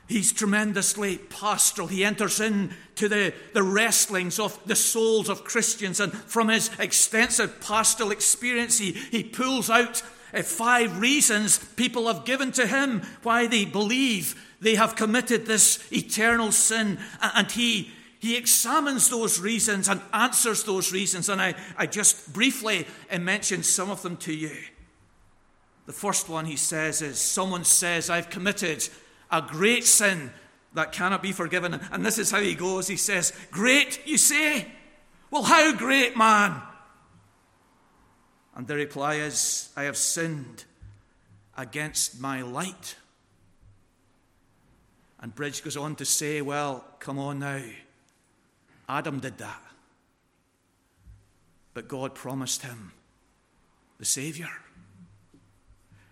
[0.08, 1.88] He's tremendously pastoral.
[1.88, 7.62] He enters into the, the wrestlings of the souls of Christians, and from his extensive
[7.62, 10.04] pastoral experience, he, he pulls out
[10.34, 15.92] uh, five reasons people have given to him why they believe they have committed this
[15.92, 16.98] eternal sin.
[17.22, 17.92] And he,
[18.24, 21.28] he examines those reasons and answers those reasons.
[21.28, 24.56] And I, I just briefly uh, mention some of them to you.
[25.88, 28.88] The first one he says is someone says, I've committed
[29.30, 30.32] a great sin
[30.74, 31.74] that cannot be forgiven.
[31.92, 32.88] And this is how he goes.
[32.88, 34.68] He says, Great, you say?
[35.30, 36.62] Well, how great, man?
[38.56, 40.64] And the reply is, I have sinned
[41.58, 42.96] against my light.
[45.20, 47.62] And Bridge goes on to say, Well, come on now.
[48.88, 49.62] Adam did that.
[51.74, 52.92] But God promised him
[53.98, 54.50] the Savior.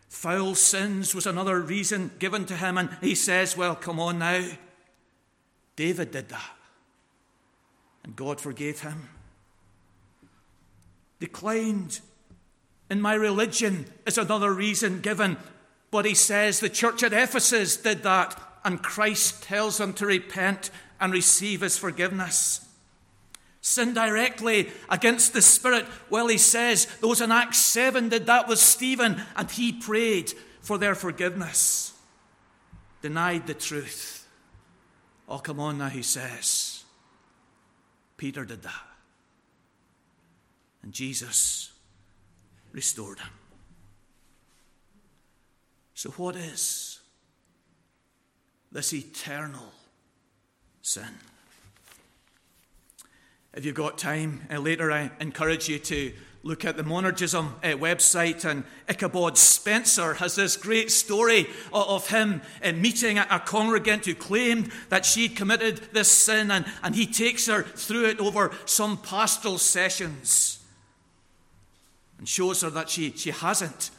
[0.10, 4.46] Foul sins was another reason given to him, and he says, Well, come on now.
[5.76, 6.52] David did that,
[8.04, 9.10] and God forgave him.
[11.20, 12.02] Declined
[12.90, 15.38] in my religion is another reason given,
[15.92, 20.72] but he says the church at Ephesus did that, and Christ tells them to repent
[21.02, 22.66] and receive his forgiveness
[23.62, 25.86] sin directly against the Spirit.
[26.10, 30.78] Well, he says those in Acts 7 did that with Stephen, and he prayed for
[30.78, 31.94] their forgiveness.
[33.02, 34.28] Denied the truth.
[35.30, 36.84] Oh, come on now, he says.
[38.18, 38.88] Peter did that.
[40.84, 41.72] And Jesus
[42.72, 43.30] restored him.
[45.94, 47.00] So, what is
[48.72, 49.72] this eternal
[50.92, 51.08] sin?
[53.54, 56.12] If you've got time uh, later, I encourage you to
[56.44, 58.44] look at the Monergism uh, website.
[58.44, 64.16] And Ichabod Spencer has this great story of, of him uh, meeting a, congregant who
[64.16, 68.98] claimed that she'd committed this sin, and, and he takes her through it over some
[68.98, 70.60] pastoral sessions
[72.18, 73.92] and shows her that she, she hasn't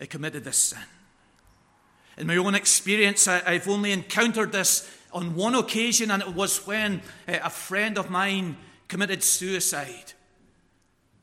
[0.00, 0.82] uh, committed this sin.
[2.16, 6.66] In my own experience, I, I've only encountered this on one occasion, and it was
[6.66, 8.56] when uh, a friend of mine
[8.88, 10.12] committed suicide.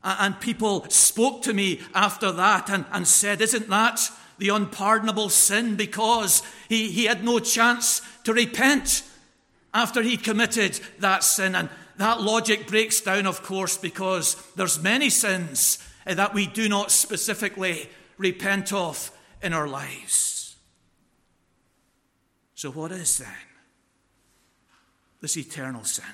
[0.02, 4.00] And people spoke to me after that and, and said, Isn't that
[4.38, 5.76] the unpardonable sin?
[5.76, 9.04] Because he, he had no chance to repent
[9.72, 11.54] after he committed that sin.
[11.54, 11.68] And
[11.98, 17.88] that logic breaks down, of course, because there's many sins that we do not specifically
[18.18, 20.56] repent of in our lives.
[22.54, 23.51] So, what is then
[25.22, 26.04] this eternal sin?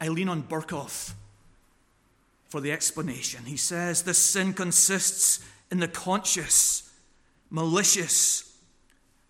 [0.00, 1.12] I lean on Berkhof
[2.48, 3.44] for the explanation.
[3.44, 6.90] He says this sin consists in the conscious,
[7.50, 8.56] malicious,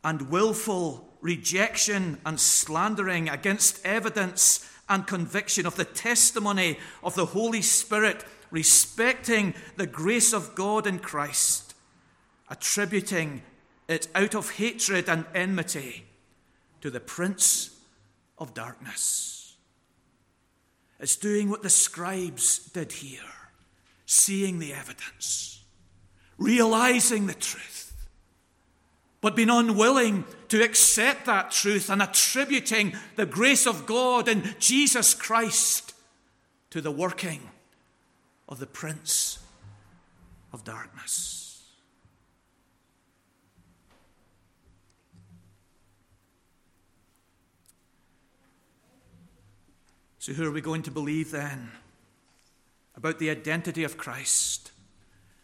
[0.04, 7.62] and willful rejection and slandering against evidence and conviction of the testimony of the Holy
[7.62, 11.74] Spirit respecting the grace of God in Christ,
[12.50, 13.42] attributing
[13.88, 16.04] it out of hatred and enmity
[16.80, 17.78] to the Prince
[18.38, 19.54] of Darkness.
[21.00, 23.20] It's doing what the scribes did here
[24.04, 25.64] seeing the evidence,
[26.36, 27.94] realizing the truth,
[29.22, 35.14] but being unwilling to accept that truth and attributing the grace of God in Jesus
[35.14, 35.94] Christ
[36.70, 37.40] to the working
[38.48, 39.38] of the Prince
[40.52, 41.41] of Darkness.
[50.22, 51.72] So, who are we going to believe then?
[52.94, 54.70] About the identity of Christ?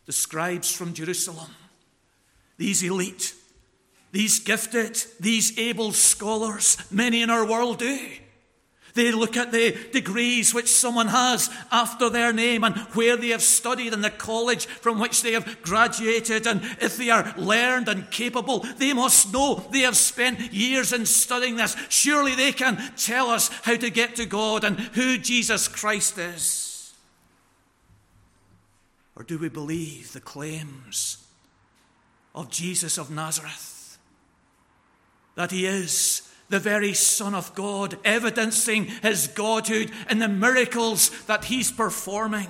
[0.06, 1.50] The scribes from Jerusalem,
[2.58, 3.34] these elite,
[4.12, 8.08] these gifted, these able scholars, many in our world do.
[8.98, 13.42] They look at the degrees which someone has after their name and where they have
[13.42, 16.48] studied and the college from which they have graduated.
[16.48, 21.06] And if they are learned and capable, they must know they have spent years in
[21.06, 21.76] studying this.
[21.88, 26.92] Surely they can tell us how to get to God and who Jesus Christ is.
[29.14, 31.24] Or do we believe the claims
[32.34, 33.96] of Jesus of Nazareth?
[35.36, 41.44] That he is the very Son of God, evidencing his Godhood in the miracles that
[41.44, 42.48] he's performing.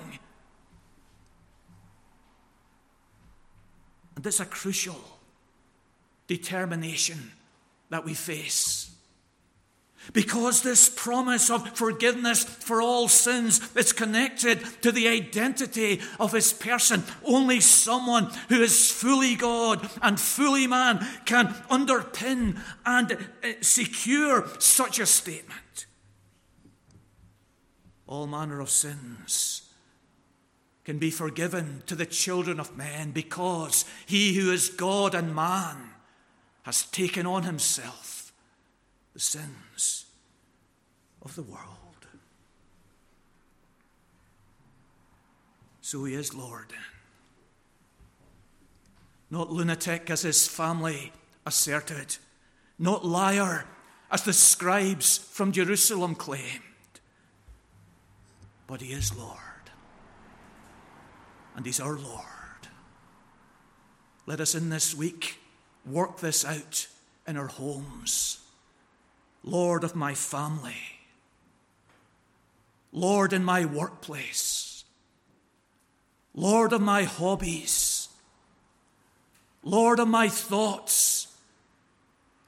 [4.16, 5.00] And it's a crucial
[6.26, 7.32] determination
[7.90, 8.90] that we face.
[10.12, 16.52] Because this promise of forgiveness for all sins is connected to the identity of his
[16.52, 17.02] person.
[17.24, 24.98] Only someone who is fully God and fully man can underpin and uh, secure such
[24.98, 25.86] a statement.
[28.06, 29.70] All manner of sins
[30.84, 35.90] can be forgiven to the children of men because he who is God and man
[36.62, 38.17] has taken on himself
[39.18, 40.06] the sins
[41.22, 42.06] of the world.
[45.80, 46.72] So he is Lord.
[49.28, 51.10] Not lunatic as his family
[51.44, 52.16] asserted,
[52.78, 53.66] not liar
[54.08, 56.62] as the scribes from Jerusalem claimed,
[58.68, 59.40] but he is Lord.
[61.56, 62.68] And he's our Lord.
[64.26, 65.40] Let us in this week
[65.84, 66.86] work this out
[67.26, 68.37] in our homes.
[69.44, 70.98] Lord of my family.
[72.92, 74.84] Lord in my workplace,
[76.34, 78.08] Lord of my hobbies,
[79.62, 81.36] Lord of my thoughts,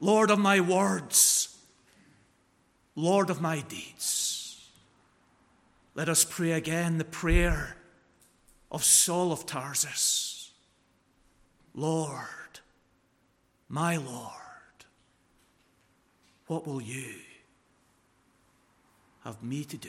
[0.01, 1.59] Lord of my words,
[2.97, 4.71] Lord of my deeds.
[5.95, 7.77] Let us pray again the prayer
[8.71, 10.53] of Saul of Tarsus.
[11.75, 12.61] Lord,
[13.69, 14.40] my Lord,
[16.51, 17.15] what will you
[19.23, 19.89] have me to do?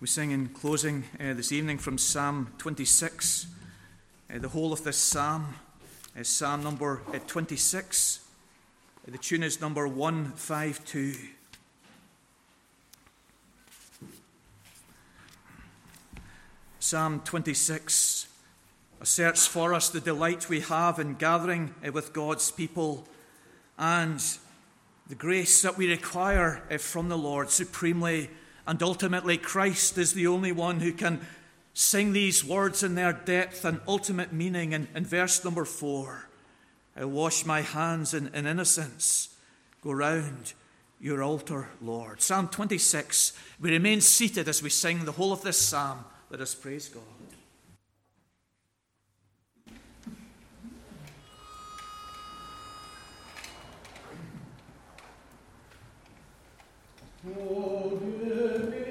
[0.00, 3.48] We sing in closing uh, this evening from Psalm 26.
[4.32, 5.56] Uh, the whole of this psalm
[6.14, 8.20] is Psalm number uh, 26.
[9.08, 11.12] Uh, the tune is number 152.
[16.78, 18.28] Psalm 26
[19.00, 23.06] asserts for us the delight we have in gathering uh, with God's people
[23.78, 24.22] and
[25.08, 28.30] the grace that we require uh, from the Lord supremely
[28.66, 31.20] and ultimately, Christ is the only one who can
[31.72, 34.72] sing these words in their depth and ultimate meaning.
[34.72, 36.28] In, in verse number four,
[36.96, 39.36] I wash my hands in, in innocence,
[39.82, 40.54] go round
[40.98, 42.20] your altar, Lord.
[42.20, 43.34] Psalm 26.
[43.60, 46.04] We remain seated as we sing the whole of this psalm.
[46.30, 47.02] Let us praise God.
[57.34, 58.85] Oh,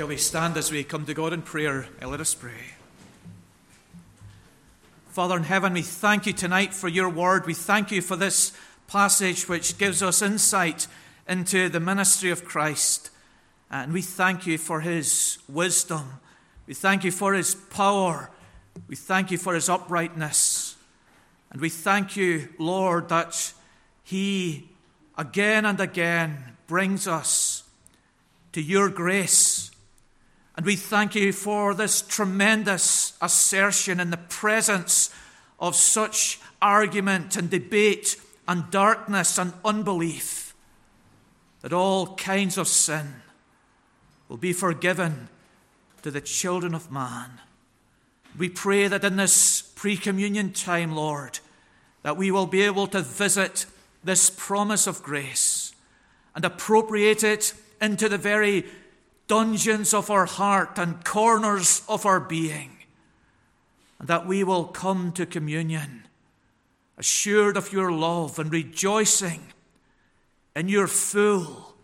[0.00, 1.86] Shall we stand as we come to God in prayer?
[2.00, 2.72] Uh, let us pray.
[5.10, 7.44] Father in heaven, we thank you tonight for your word.
[7.44, 8.54] We thank you for this
[8.88, 10.86] passage which gives us insight
[11.28, 13.10] into the ministry of Christ.
[13.70, 16.20] And we thank you for his wisdom.
[16.66, 18.30] We thank you for his power.
[18.88, 20.76] We thank you for his uprightness.
[21.50, 23.52] And we thank you, Lord, that
[24.02, 24.70] he
[25.18, 27.64] again and again brings us
[28.52, 29.49] to your grace.
[30.56, 35.14] And we thank you for this tremendous assertion in the presence
[35.58, 38.16] of such argument and debate
[38.48, 40.54] and darkness and unbelief
[41.60, 43.14] that all kinds of sin
[44.28, 45.28] will be forgiven
[46.02, 47.40] to the children of man.
[48.38, 51.40] We pray that in this pre communion time, Lord,
[52.02, 53.66] that we will be able to visit
[54.02, 55.74] this promise of grace
[56.34, 58.64] and appropriate it into the very
[59.30, 62.72] dungeons of our heart and corners of our being,
[64.00, 66.02] and that we will come to communion
[66.98, 69.40] assured of your love and rejoicing
[70.56, 71.76] in your full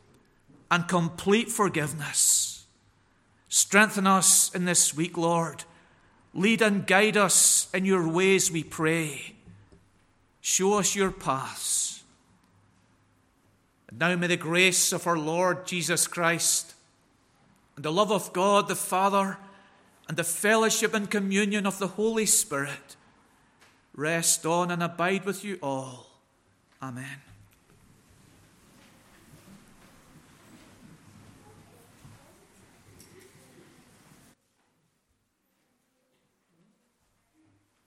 [0.73, 2.67] and complete forgiveness.
[3.49, 5.63] Strengthen us in this week, Lord.
[6.35, 9.37] Lead and guide us in your ways, we pray.
[10.41, 12.03] Show us your paths.
[13.89, 16.76] And now may the grace of our Lord Jesus Christ
[17.77, 19.39] and the love of God the Father
[20.09, 22.97] and the fellowship and communion of the Holy Spirit
[23.95, 26.07] rest on and abide with you all.
[26.83, 27.26] Amen.